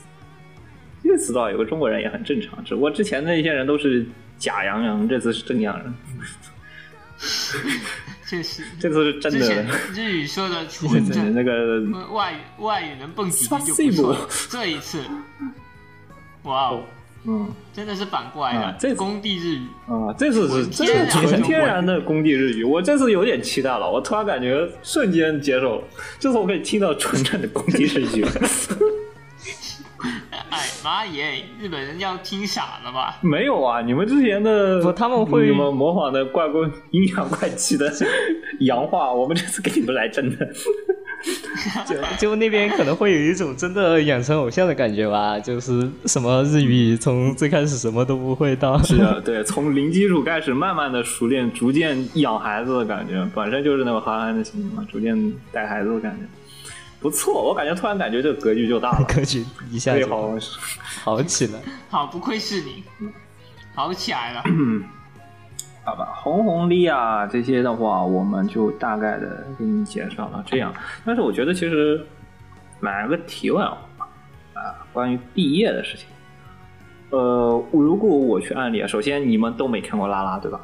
[1.03, 4.03] 这次倒有个中国人也很正常，只不过之前那些人都是
[4.39, 5.93] 假洋人，这次是真洋人，
[8.25, 9.63] 确实，这次是真的。
[9.93, 14.27] 日语说的纯对正，那个外语外语能蹦几句就不错。
[14.49, 15.03] 这一次，
[16.43, 16.83] 哇哦，
[17.25, 19.67] 嗯真的是反过来的，啊这工地日语。
[19.87, 25.83] 啊，这次是这是纯天然的工地日语，我这次有点期待了，我突然感觉瞬间接受了，
[26.19, 28.25] 这次我可以听到纯正的工地日语。
[30.49, 33.19] 哎妈耶，日本人要听傻了吧？
[33.21, 36.59] 没有啊，你们之前的不他们会你们模仿的怪怪
[36.89, 37.89] 阴阳怪气的
[38.61, 40.49] 洋话，我们这次给你们来真的。
[41.85, 56.25] 就 就那边可能会有一种真的养成偶像的感觉吧，就是什么日语从最开始什么都不会到，是的，对，从零基础开始，慢慢的熟练，逐渐养孩子的感觉，本身就是那种憨憨的心嘛，逐渐带孩子的感觉，
[56.99, 57.43] 不错。
[57.43, 60.33] 我感觉突然感觉这个格局就大了， 格局一下就好。
[61.03, 61.59] 好起来。
[61.89, 62.83] 好，不愧是你，
[63.75, 64.43] 好起来了。
[65.91, 70.73] 好吧，红红利啊这些的话，我们就大概的给你介绍了这样。
[71.05, 72.01] 但是我觉得其实
[72.79, 73.77] 买个题外话
[74.53, 76.07] 啊，关于毕业的事情。
[77.09, 80.61] 呃，如果我去案例啊，首先你们都没看过拉拉对吧？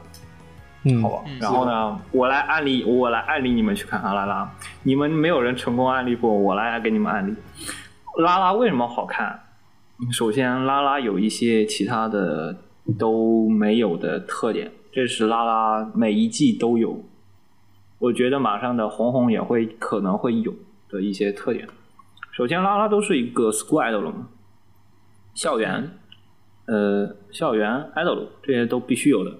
[0.83, 1.23] 嗯好，吧。
[1.27, 4.49] 嗯然后呢，我来案例，我来案例你们去看看拉拉。
[4.83, 7.35] 你们没有人成功案例过，我来给你们案例。
[8.19, 9.37] 拉拉为什么好看？
[10.13, 12.55] 首先，拉拉有一些其他的
[12.97, 17.03] 都没有的特点，这是拉拉每一季都有。
[17.99, 20.53] 我觉得马上的红红也会可能会有
[20.89, 21.67] 的一些特点。
[22.31, 24.27] 首先，拉拉都是一个 school idol 嘛，
[25.33, 25.97] 校园，
[26.67, 29.39] 呃，校园 idol 这些都必须有的。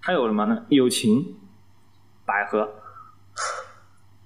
[0.00, 0.64] 还有什么呢？
[0.70, 1.34] 友情，
[2.24, 2.70] 百合，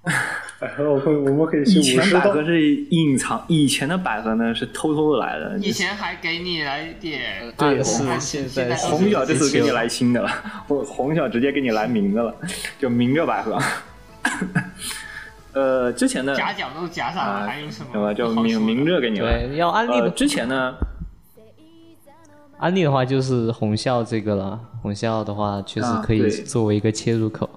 [0.60, 2.44] 我可以我们可以去以武士道前百合。
[2.44, 5.56] 是隐藏，以前的百合呢是偷偷的来的。
[5.58, 10.28] 以前还给你来点对，啊是红现在是红小这次给你来新的了，
[10.66, 12.34] 我红小直接给你来明的了，
[12.78, 13.56] 就明着百合。
[15.52, 17.90] 呃，之前的夹角都夹上啊了，还有什么？
[17.92, 19.46] 什么就明明着给你来。
[19.46, 20.74] 对，要安利呃，的之前呢，
[22.58, 27.48] 安利的话就是红校这个了，红校的话确实可以作为一个切入口。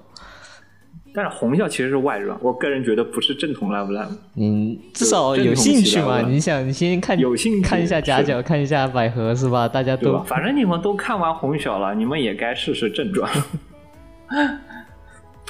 [1.14, 4.18] 但是红校其实是外传，我个人觉得不是正统 Love Live。
[4.38, 6.22] 嗯，至少有兴趣嘛？
[6.22, 9.68] 你想，你先看有兴趣看一下夹角，看一下百合是吧？
[9.68, 10.24] 大家都？
[10.24, 13.30] 反正你们都看完红小了，你们也该试试正传。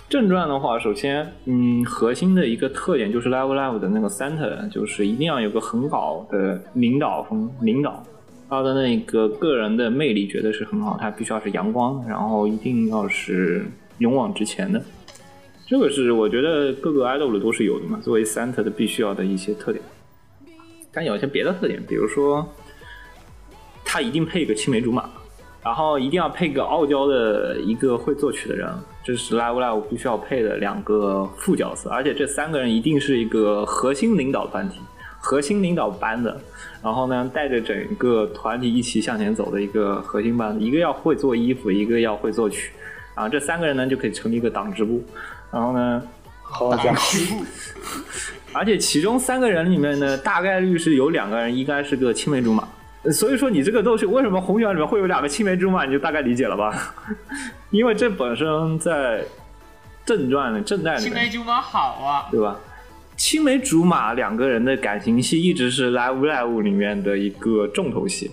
[0.10, 8.04] 正传的话，首先，嗯，核心的一个特点就是 Live Live 的那个 center，就是一定要有个很好的领导风，领导
[8.50, 13.66] 他的那个个人的魅力绝对是很好，他必须要是阳光，然后一定要是
[14.00, 14.82] 勇往直前的。
[15.72, 19.82] 这个是我觉得各个 idol 都是有的嘛，作为 center 的必须要的一些特点。
[20.92, 22.46] 但有些别的特点，比如说，
[23.86, 25.10] 他一定配一个青梅竹马，
[25.64, 28.70] 然后一定要配个傲娇的一个会作曲的人，
[29.02, 34.82] 这是 Live Live 必须要配的两个副角色，而且这三个人一定是一个核心领导团体、
[35.22, 36.38] 核心领导班的，
[36.84, 42.74] 然后呢带着整个团体一起向前走的一个核心班子，一个要会做衣服，一个要会作曲，
[43.16, 45.02] 然后这三个人呢就可以成立一个党支部，
[45.52, 46.02] 然后呢
[46.42, 47.46] 好家伙，
[48.54, 52.68] 而且其中三个人里面呢，大概率是有两个人应该是个青梅竹马。
[53.04, 56.94] 呃所以说你这个东西为什么红小里面会有两个青梅竹马，你就大概理解了吧？
[57.72, 59.24] 因为这本身在
[60.06, 62.60] 正传的正代里面，青梅竹马好啊，对吧？
[63.18, 68.30] 青梅竹马两个人的感情戏一直是 Live Live 里面的一个重头戏。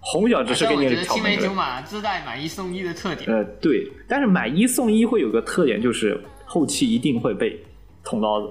[0.00, 3.30] 红小只是给你但我觉得挑，青梅竹马自带买一送一的特点。
[3.30, 6.20] 呃，对，但是买一送一会有个特点，就是
[6.54, 7.60] 后期一定会被
[8.04, 8.48] 捅刀子。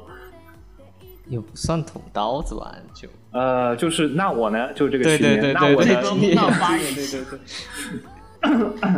[1.30, 5.38] 也不算捅刀子吧，就呃，就是那我呢，就这个对区别。
[5.38, 7.39] 对对对最那我呢，多闹八亿对对次，
[8.41, 8.49] 对，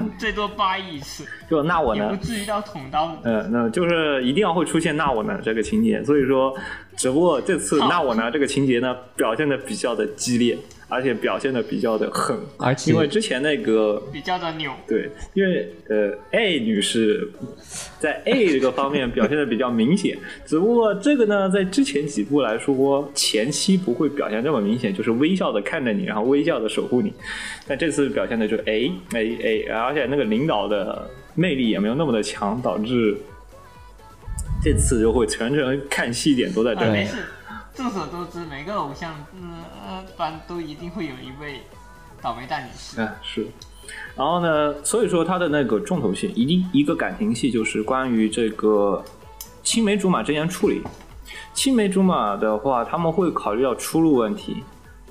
[0.18, 3.18] 最多八亿次，就那我呢不，至于到捅刀子。
[3.26, 6.04] 呃，那就是一定要会出现那我呢这个情节。
[6.04, 6.52] 所以说，
[6.98, 17.28] 只不过这次那我呢这个情节呢表现的比较的激烈，而且表现的比较的狠，而且因为之前那个比较的扭，对，因为呃，A 女士
[18.00, 27.12] 在 A 这个方面表现的比较明显， 只不过这个呢，在之前几部来说，前期不会表现这么明显，就是微笑的看着你，然后微笑的守护你。
[27.68, 33.18] 但这次表现的就是 A A A，而且那个领导的魅力也没有那么的强，导致
[34.64, 37.08] 这次就会全程看戏点都在这呃，里。
[37.76, 41.62] 众所周知，每个偶像嗯呃班都一定会有一位
[42.22, 43.02] 倒霉蛋女士。
[43.02, 43.46] 啊，是。
[44.16, 49.04] 然后呢，所以说他的那个重头戏，一定一个感情戏，就是关于这个
[49.62, 50.82] 青梅竹马之间处理。
[51.54, 54.64] 青梅竹马的话，他们会考虑到出路问题。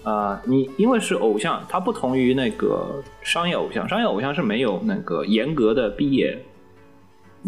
[0.02, 6.38] 啊、你因为是偶像，它不同于那个商业偶像，商业偶像是没有那个严格的毕业，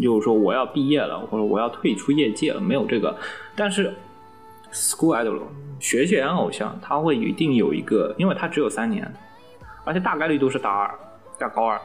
[0.01, 3.15] 就是说我要毕业了，或者我要退出业界了，没有这个。
[3.55, 3.93] 但是
[4.71, 5.39] school idol
[5.79, 9.11] 学学员偶像，他会一定有一个，因为他只有三年，
[9.83, 10.99] 而且大概率都是大二、
[11.37, 11.79] 大高二。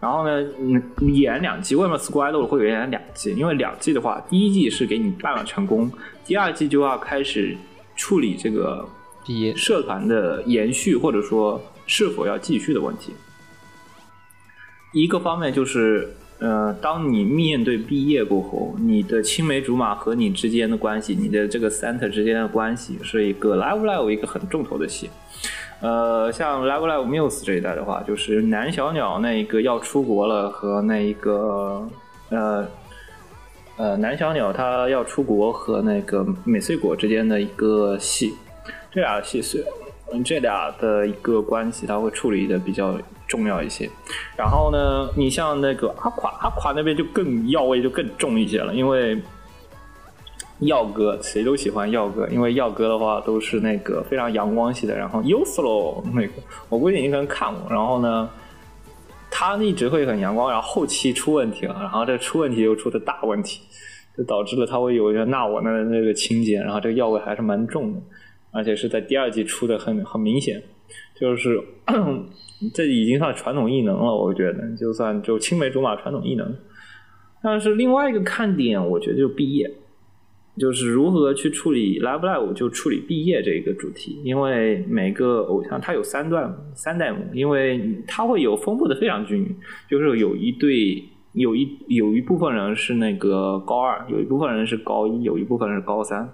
[0.00, 0.80] 然后呢，嗯，
[1.12, 3.34] 演两季，为什么 School Idol 会演两季？
[3.34, 5.90] 因为两季的话，第一季是给你办了成功，
[6.24, 7.56] 第二季就要开始
[7.96, 8.88] 处理这个
[9.56, 13.12] 社团的延续，或者说是否要继续的问题。
[14.92, 25.10] 一个方面就是，呃，当你面对毕业过后，你的青梅竹马和你之间的关系，你的这个 center 之间的关系，是一个 Live Live 一个很重头的戏。
[25.80, 31.88] 呃，像 Live Live Muse 这一代的话，就是南小鸟那一个要出国了和那一个
[32.30, 32.68] 呃
[33.76, 38.34] 呃南小鸟他要出国和那个美穗果之间的一个戏，
[38.92, 39.64] 这俩戏是
[40.24, 42.96] 这俩的一个关系，他会处理的比较
[43.28, 43.88] 重要一些。
[44.36, 49.20] 然后呢，你像那个阿垮阿垮那边就更药味就更重一些了，因为
[50.60, 54.96] 耀哥谁都喜欢耀哥，因为耀哥的话都是那个非常阳光系的。
[54.96, 56.32] 然后 Uslo 那个，
[56.68, 57.70] 我估计你可能看过。
[57.70, 58.28] 然后呢，
[59.30, 63.60] 他一直会很阳光，然后后期出问题了，然后这出问题又出的大问题，
[64.16, 68.00] 就导致了他会有一个纳我的那个情节，然后这个药味还是蛮重的，
[68.50, 70.60] 而且是在第二季出的很很明显，
[71.20, 71.62] 就是
[72.74, 76.54] 这已经算传统异能了，我觉得就算就青梅竹马传统异能。
[77.42, 79.70] 但是另外一个看点，我觉得就毕业。
[80.58, 89.56] 就是如何去处理 Live Live 就处理毕业这一个主题，因为每个偶像他有三段三代目，因为他会有分布的非常均匀，
[89.88, 91.00] 就是有一对
[91.34, 96.28] 有一有一部分人是那个高二，有一部分人是高一，有一部分人是高三。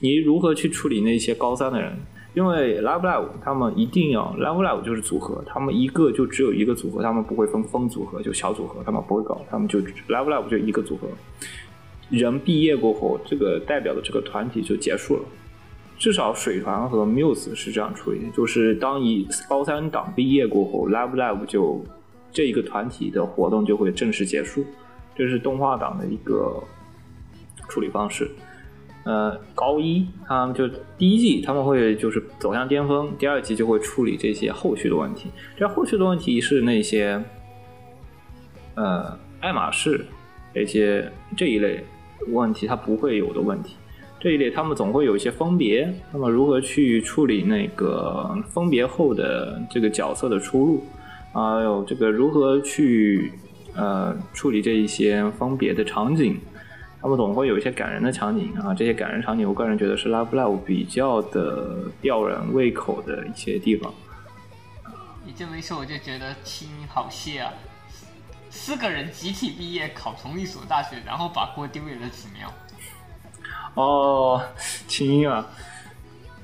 [0.00, 1.92] 你如何去处理那些高三的人？
[2.34, 11.08] 因为 Love Live 他们一定要 Love Live 就是组合，他们一个就只有一个组合，他们不会分分组合，就小组合，他们不会搞，他们就 Love Live 就一个组合。
[12.08, 15.22] 人毕业过后，这个代表的这个团体就结束了。
[15.98, 21.84] 至少水团和 Muse 是这样处理，就是当一高三党毕业过后，Love Live 就
[22.32, 24.64] 这一个团体的活动就会正式结束，
[25.14, 26.62] 这是动画党的一个
[27.68, 28.30] 处理方式。
[29.04, 35.30] 呃，高一他们就第一季他们会就是走向巅峰，第二季就会处理这些后续的问题。
[35.56, 37.22] 这后续的问题是那些
[38.74, 40.04] 呃爱马仕
[40.52, 41.82] 这些这一类
[42.28, 43.76] 问题，它不会有的问题。
[44.18, 50.84] 这一类他们总会有一些分别，那么如何去处理那个分别后的这个角色的出入，
[51.32, 53.32] 还有这个如何去
[53.74, 56.36] 呃处理这一些分别的场景，
[57.02, 63.92] 他们总会有一些感人的场景啊，这些感人场景，我个人觉得是 Love Live 比较的吊人胃口的一些地方。
[65.24, 67.52] 你这么一说，我就觉得青好谢啊！
[68.50, 72.52] 四个人集体毕业，考同一所大学，然后把锅丢给了子喵。
[73.74, 74.42] 哦，
[74.88, 75.46] 青音啊，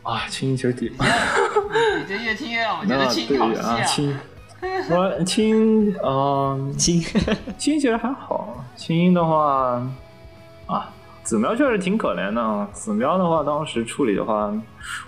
[0.04, 4.18] 啊，青音其实挺，你这越听越让我觉得青好啊，谢青，
[4.88, 7.02] 我青，嗯、亲，
[7.58, 9.84] 青音其实还好，青音的话，
[10.66, 10.92] 啊，
[11.22, 12.68] 子喵确实挺可怜的。
[12.72, 14.52] 子喵的话，当时处理的话，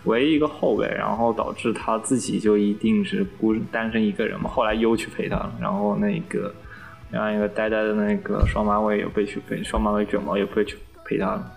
[0.05, 4.49] 唯一一个后辈，然后导致他自己就一定是孤单身一个人嘛。
[4.49, 6.55] 后来优去陪他了，然后那个
[7.11, 11.53] 另外一个呆呆的那个双马尾也被去陪，双马尾卷毛也被去陪他了。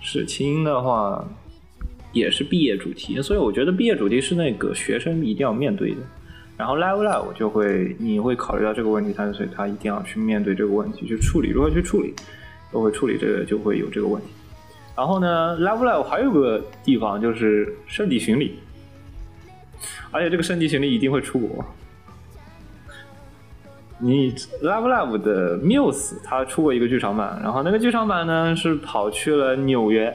[0.00, 1.24] 史青的话，
[2.12, 5.96] 也是毕业主题，所以我觉得毕业主题是那个学生一定要面对的。
[6.56, 12.14] 然后 Live Live 就会你会考虑到这个问题，他所以他一定要去面对这个问题，去处理，如何去处理，
[12.74, 14.28] 都会处理这个就会有这个问题。
[14.96, 18.58] 然后呢，Love Live 还有个地方就是圣地巡礼，
[20.10, 21.64] 而且这个圣地巡礼一定会出国。
[23.98, 30.12] 你 Love Live 的 Muse 他出过一个剧场版，然后那个剧场版呢是跑去了纽约。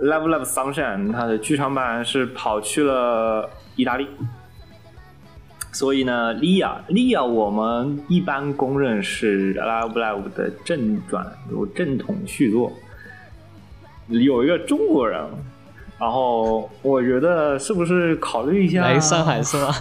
[0.00, 4.08] Love Love Sunshine 它的剧场版是跑去了意大利。
[5.78, 12.72] 所以呢，利亚，利亚，我们一般公认是 Love Live 的正传，有正统续作，
[14.08, 15.20] 有一个中国人，
[15.96, 19.72] 然后我觉得是不是考虑一下来上海是吗？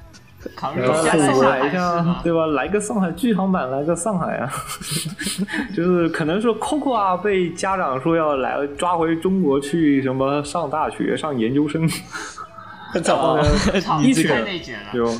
[0.54, 2.20] 考虑一下上海一下，？
[2.22, 2.44] 对吧？
[2.48, 4.52] 来个上海剧场版，来个上海啊！
[5.74, 11.88] 就是可能说 Coco 啊，被家长说要来抓回中国去什么上大学、上研究生，
[13.04, 13.44] 然后呢，
[13.80, 14.92] 操一群人太内卷了。
[14.92, 15.10] 就，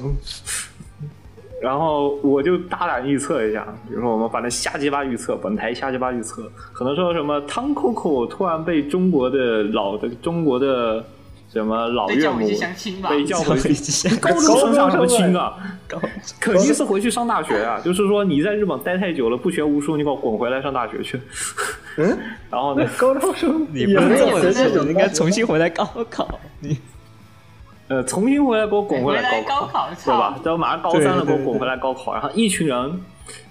[1.60, 11.04] 然后我就大胆预测一下，比如说我们把那瞎鸡巴预测，本台瞎鸡巴预测，可能说什么汤 Coco 突然被中国的老的中国的
[11.52, 13.08] 什么老岳母被叫回去相亲吧。
[13.08, 15.54] 被叫回去，高中生上什么亲啊？
[15.88, 15.98] 高
[16.40, 17.80] 肯定是回去上大学啊！
[17.82, 21.20] 就是说你在日本待太久了，不学无术，你给我滚回来上大学去。
[21.96, 22.18] 嗯，
[22.50, 26.38] 然后呢，高中生你不能也没有这么说，你应该重新回来高考。
[26.60, 26.76] 你
[27.89, 30.43] 呃，重新回来给我滚回回来高高考对吧操？
[30.43, 32.12] 都马上高三了，给我滚回来高考。
[32.12, 33.01] 然后一群人，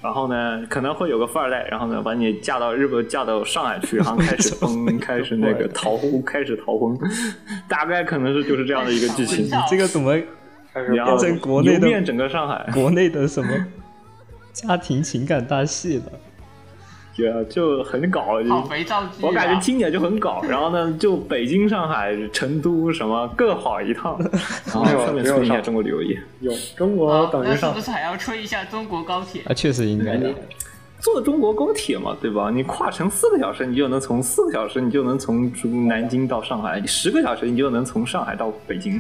[0.02, 6.98] 然后呢，可能会有个富二代，然后呢，把你嫁到日本，嫁到上海去，然后开始 疯，开始那个逃婚，开始逃婚，
[7.70, 9.50] 大概可能是就是这样的一个剧情。
[9.70, 13.50] 这个怎么变成国内的整个上海，国内的什么
[14.52, 16.04] 家庭情感大戏了？
[17.16, 19.20] 就就很搞，就好肥皂剧啊！
[19.22, 24.20] 我感觉听起来就很搞，然后呢，就北京、上海、成都什么各跑一趟，
[24.66, 26.22] 顺便促进一下没有上中国旅游业。
[26.42, 29.42] 有中国啊那等于上是不是还要吹一下中国高铁？
[29.46, 30.30] 啊，确实应该的。
[31.00, 32.50] 坐中国高铁嘛，对吧？
[32.52, 35.50] 你跨城四个小时，你就能从四个小时，你就能从
[35.88, 39.00] 南京到上海；十个小时，你就能从上海到北京，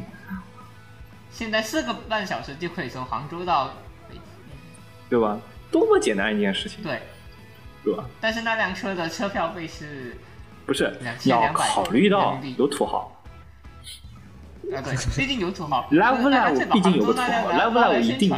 [1.31, 3.73] 现在四个半小时就可以从杭州到
[4.07, 4.21] 北京。
[5.09, 5.37] 对吧？
[5.71, 6.99] 多么简单一件事情，对，
[7.85, 8.03] 对吧？
[8.19, 10.17] 但是那辆车的车票费是
[10.65, 10.91] 不是，
[11.23, 13.15] 你要考虑到有土豪
[14.73, 15.87] 啊，对，毕竟有土豪。
[15.91, 18.31] ，Love Live 把毕竟有个土豪，Love Live 一定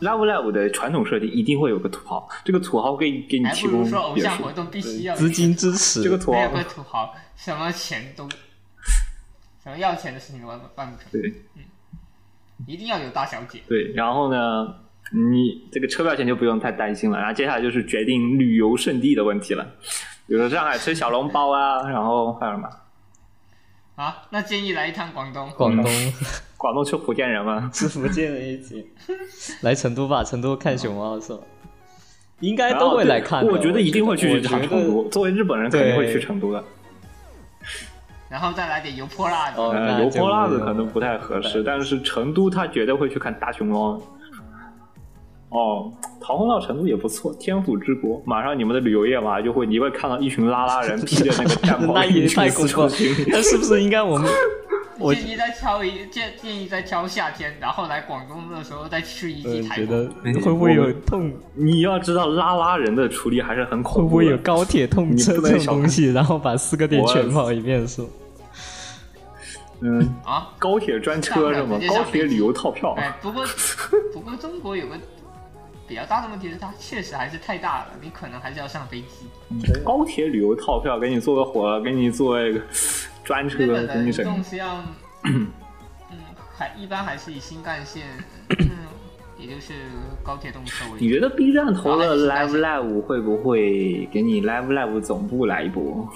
[0.00, 8.26] Love Live 的传统设定一定会有个土豪，这个土豪给给你提供说偶像活，动必须要资金支持，这个土豪没有个土豪，什么钱都，
[9.62, 11.32] 什么要钱的事情都办办不成，对。
[12.66, 13.60] 一定要有大小姐。
[13.68, 14.74] 对，然后呢，
[15.14, 17.18] 你这个车票钱就不用太担心了。
[17.18, 19.64] 然后接下来就是决定旅游胜地的问题了，
[20.26, 22.68] 比如说上海吃小笼包啊，然后还有什么？
[23.96, 25.48] 啊，那建议来一趟广东。
[25.56, 25.84] 广东
[26.58, 27.70] 广东吃福建人吗？
[27.72, 28.90] 是福建人一起，
[29.62, 31.40] 来成都吧，成都看熊猫是吧？
[32.40, 33.52] 应该都会来看的。
[33.52, 35.08] 我觉得一定会去我觉得成都。
[35.10, 36.64] 作为日本人，肯定会去成都的。
[38.28, 39.60] 然后再来点油泼辣子。
[39.60, 44.02] 油泼辣子可能不太合适，但是成都他绝对会去看大熊猫。
[45.54, 52.90] 哦，桃红到成都也不错，天府之国，马上你们的旅游业嘛就会，你会看到一群拉拉人披着那个战袍， 那也太恐怖了。
[53.28, 54.28] 那是不是应该我们？
[54.98, 60.34] 我建议再挑一建建议再挑夏天，然后来广东的时候再去一呃季台觉得风。
[60.34, 61.32] 会不会有痛？
[61.54, 64.10] 你要知道，拉拉人的处理还是很恐怖的。
[64.10, 66.12] 不会有高铁痛你车这种东西？
[66.12, 68.08] 然后把四个点全跑一遍是吗？
[69.82, 72.94] 嗯，啊，高铁专车是吗高铁旅游套票。
[72.96, 73.44] 哎，不过
[74.12, 74.94] 不过中国有个
[75.86, 79.26] 比较大的问题是，它确实还是太大了，你可能还是要上飞机。
[79.84, 82.60] 高铁旅游套票，给你坐个火，给你坐一个
[83.22, 84.24] 专车日，本的移给你整。
[84.24, 84.82] 动是要，
[85.24, 85.48] 嗯，
[86.56, 88.06] 还一般还是以新干线，
[88.48, 88.68] 嗯，
[89.38, 89.74] 也就是
[90.22, 91.04] 高铁动车为主。
[91.04, 96.08] 你觉得 B 站投了 Live Live 会不会给你 Live Live 总部来一波？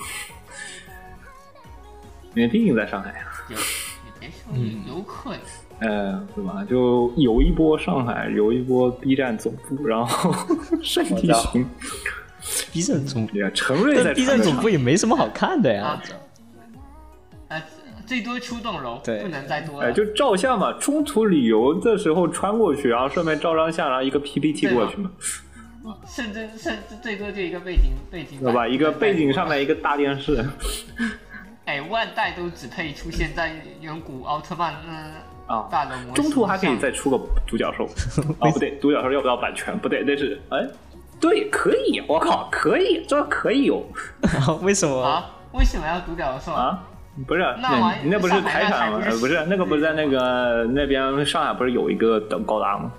[2.35, 5.41] 因为毕竟在上海啊，有，你别说有有可能。
[5.81, 6.65] 呃，对吧？
[6.69, 10.35] 就有一波上海，有一波 B 站总部，然后
[10.83, 11.67] 圣地巡。
[12.73, 16.01] B 站总部，对啊，陈瑞在 B 站总部也没什么好看的呀
[18.07, 19.93] 最多出栋楼，对不能再多哎，了。
[19.93, 25.11] 就照相嘛，中途旅游的时候穿过去，然后顺便照张相，然后一个 PPT 过去嘛，
[26.09, 28.67] 甚至甚至最多就一个背景背景板，对吧？
[28.67, 30.43] 一个背景上面一个大电视，
[31.67, 33.53] 哎，万代都只配出现在
[33.83, 35.13] 远古奥特曼嗯
[35.49, 37.85] 啊大的模型中途还可以再出个独角兽，
[38.39, 39.77] 啊 不对，独角兽要不要版权？
[39.79, 40.65] 不对，那是哎，
[41.21, 43.85] 对，可以，我靠，可以，这可以有
[44.63, 45.03] 为什么？
[45.03, 45.27] 啊？
[45.53, 46.53] 为什么要独角兽？
[46.53, 46.79] 啊？
[47.27, 48.99] 不是，那那那不是上海台产吗？
[48.99, 52.93] 不是呃不是，那个不是在那个那边上海不是有一个等高达吗？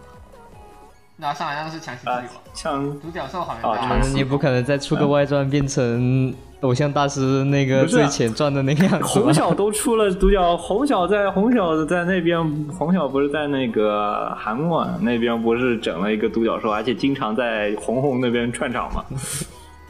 [1.21, 9.07] 那上海那个是强行啊自由，，像独角兽好像啊你不可能再出个外传变成偶像大师那个最前传的那个样子吧？
[9.07, 12.41] 红小都出了独角，红小在红小在那边，
[12.77, 19.03] 红小不是在那个韩国那边不是整了一个独角兽，而且经常在红红那边串场嘛？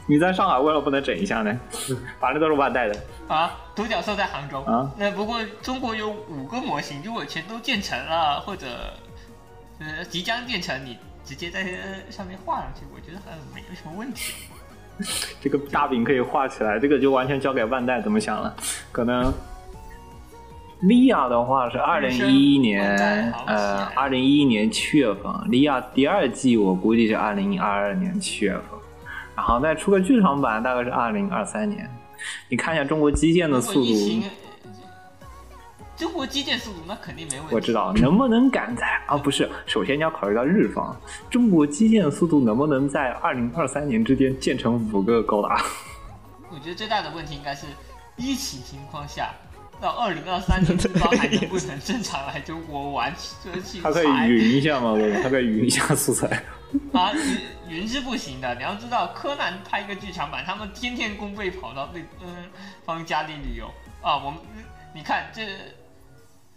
[0.06, 1.56] 你在上海为什么不能整一下呢？
[2.18, 2.96] 反正都是万代的。
[3.28, 4.90] 啊，独角兽在杭州啊。
[4.98, 8.66] 那不过中国有五个模型，如果全都建成了，或者
[9.78, 11.64] 呃即将建成，你直接在
[12.10, 14.34] 上面画上去，我觉得还没有什么问题。
[15.40, 18.54] 这个大饼可以画起来，这个就完全交给万代怎么想了。
[18.92, 19.32] 可能
[20.82, 28.62] 利亚的话是二零一一年，呃，二零一一年七月份，利亚第二季我估计是二零二二年七月份，
[29.34, 31.88] 然后再出个剧场版大概是二零二三年。
[32.50, 34.22] 你看一下中国基建的速度，，
[36.00, 37.54] 中国基建速度那肯定没问题。
[37.54, 39.18] 我知道能不能赶在啊？
[39.18, 40.98] 不是，首先你要考虑到日方，
[41.28, 45.62] 中国基建速度能不能在二零二三年之间建成五个高达？
[46.50, 47.66] 我觉得最大的问题应该是
[48.16, 49.34] 一起情况下，
[49.78, 54.96] 到二零二三年日方还能不能正常来中国玩这器它可以云一下吗？
[55.22, 56.42] 他可以云一下素材。
[56.94, 57.12] 啊，
[57.68, 58.54] 云云是不行的。
[58.54, 62.48] 你要知道，柯南拍一个剧场版，他们天天公费跑到对嗯
[62.86, 63.66] 方家里旅游
[64.00, 64.16] 啊。
[64.16, 64.40] 我们
[64.94, 65.46] 你看这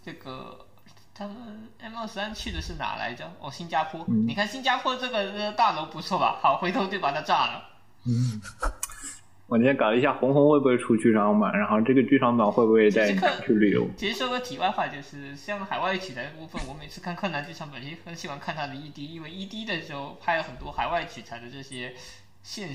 [0.06, 0.66] 这个
[1.14, 1.36] 他们
[1.80, 3.32] M 二三去的是哪来着？
[3.40, 4.04] 哦，新加坡。
[4.08, 6.40] 嗯你看新加坡这个呃大楼不错吧？
[6.42, 7.70] 好，回头就把它炸了。
[9.48, 13.88] 我今天搞了一下红红会不会出剧场版，然后这个剧场版会不会带你去旅游？
[13.96, 21.94] 其实说个题外话，就是像海外取材的部分，我每次看柯南剧场版，其实很喜欢看他的 ED，因为 ED 的时候拍了很多海外取材的这些
[22.42, 22.70] 现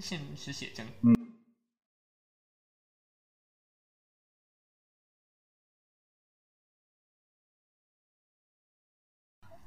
[0.00, 0.86] 现实写真。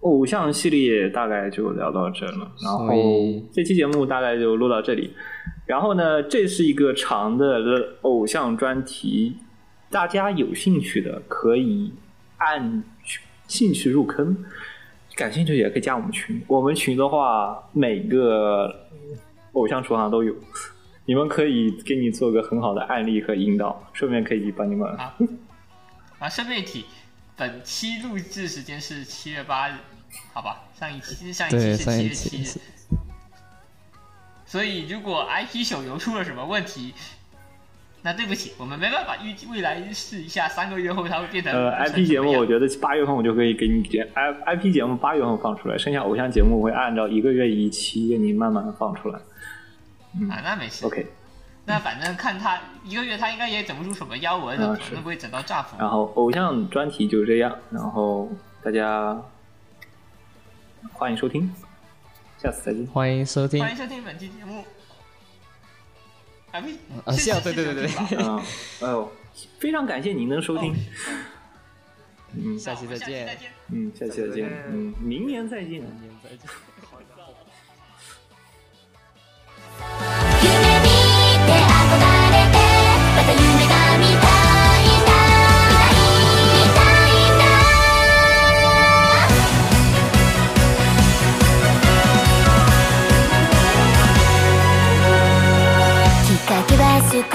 [0.03, 2.89] 偶像系列大概就聊到这了，然后
[3.51, 5.13] 这期节目大概就录到这里。
[5.65, 9.37] 然后呢，这是一个长的偶像专题，
[9.89, 11.93] 大家有兴趣的可以
[12.37, 12.83] 按
[13.47, 14.43] 兴趣入坑，
[15.15, 16.41] 感兴趣也可以加我们群。
[16.47, 18.69] 我们群的话，每个
[19.53, 20.35] 偶像厨房都有，
[21.05, 25.15] 你们可以给你做个很好的案例和引导，顺便可以帮你们啊
[26.19, 26.83] 啊，顺便一提，
[27.37, 29.73] 本期录制时间是七月八日，
[30.33, 30.61] 好吧？
[30.79, 32.61] 上一期上一期，是上一七月七日，
[34.45, 36.93] 所以如果 IP 手游出了什么问题，
[38.01, 49.19] 那对不起，我们没办法预计未来试一下三个月后它会变成呃，IP 节目我觉得八月份我就可以给你剪，I IP 节目八月份放出来，剩下偶像节目我会按照一个月一期给你慢慢放出来。
[50.29, 50.85] 啊，那没事。
[50.85, 51.07] OK，
[51.65, 55.77] 那反正看他一个月，他应该也整不出什么妖文会不会整到炸服？
[55.79, 58.29] 然后偶像专题就是这样，然后
[58.61, 59.19] 大家
[60.91, 61.49] 欢迎收听，
[62.37, 62.85] 下次再见。
[62.87, 64.65] 欢迎收听欢迎收听本期节目。
[66.51, 66.73] 啊呸！
[67.05, 68.43] 啊是是啊对对对对啊，
[68.81, 69.11] 哎呦，
[69.59, 70.75] 非常感谢您的收听。
[72.35, 73.37] 嗯下期再见。
[73.69, 74.49] 嗯，下期再见。
[74.71, 75.81] 嗯，明年再见。
[75.81, 76.39] 明年再见。
[76.39, 76.99] 夢
[79.99, 80.09] 見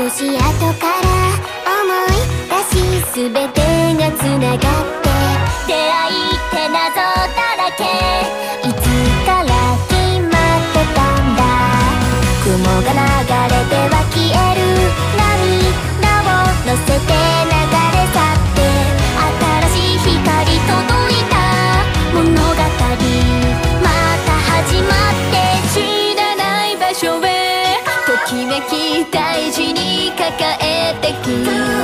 [0.09, 1.05] 足跡から
[1.69, 2.17] 思い
[2.49, 3.61] 出し全て
[3.93, 5.13] がつながって
[5.67, 6.97] 出会いって謎
[7.37, 7.85] だらけ。
[8.67, 8.81] いつ
[9.27, 9.53] から
[9.87, 11.41] 決まってたんだ。
[12.43, 12.97] 雲が流
[13.53, 14.61] れては消える。
[15.19, 17.61] 涙を乗せて流
[17.93, 17.98] れ
[28.61, 31.78] 敵大事に抱えてく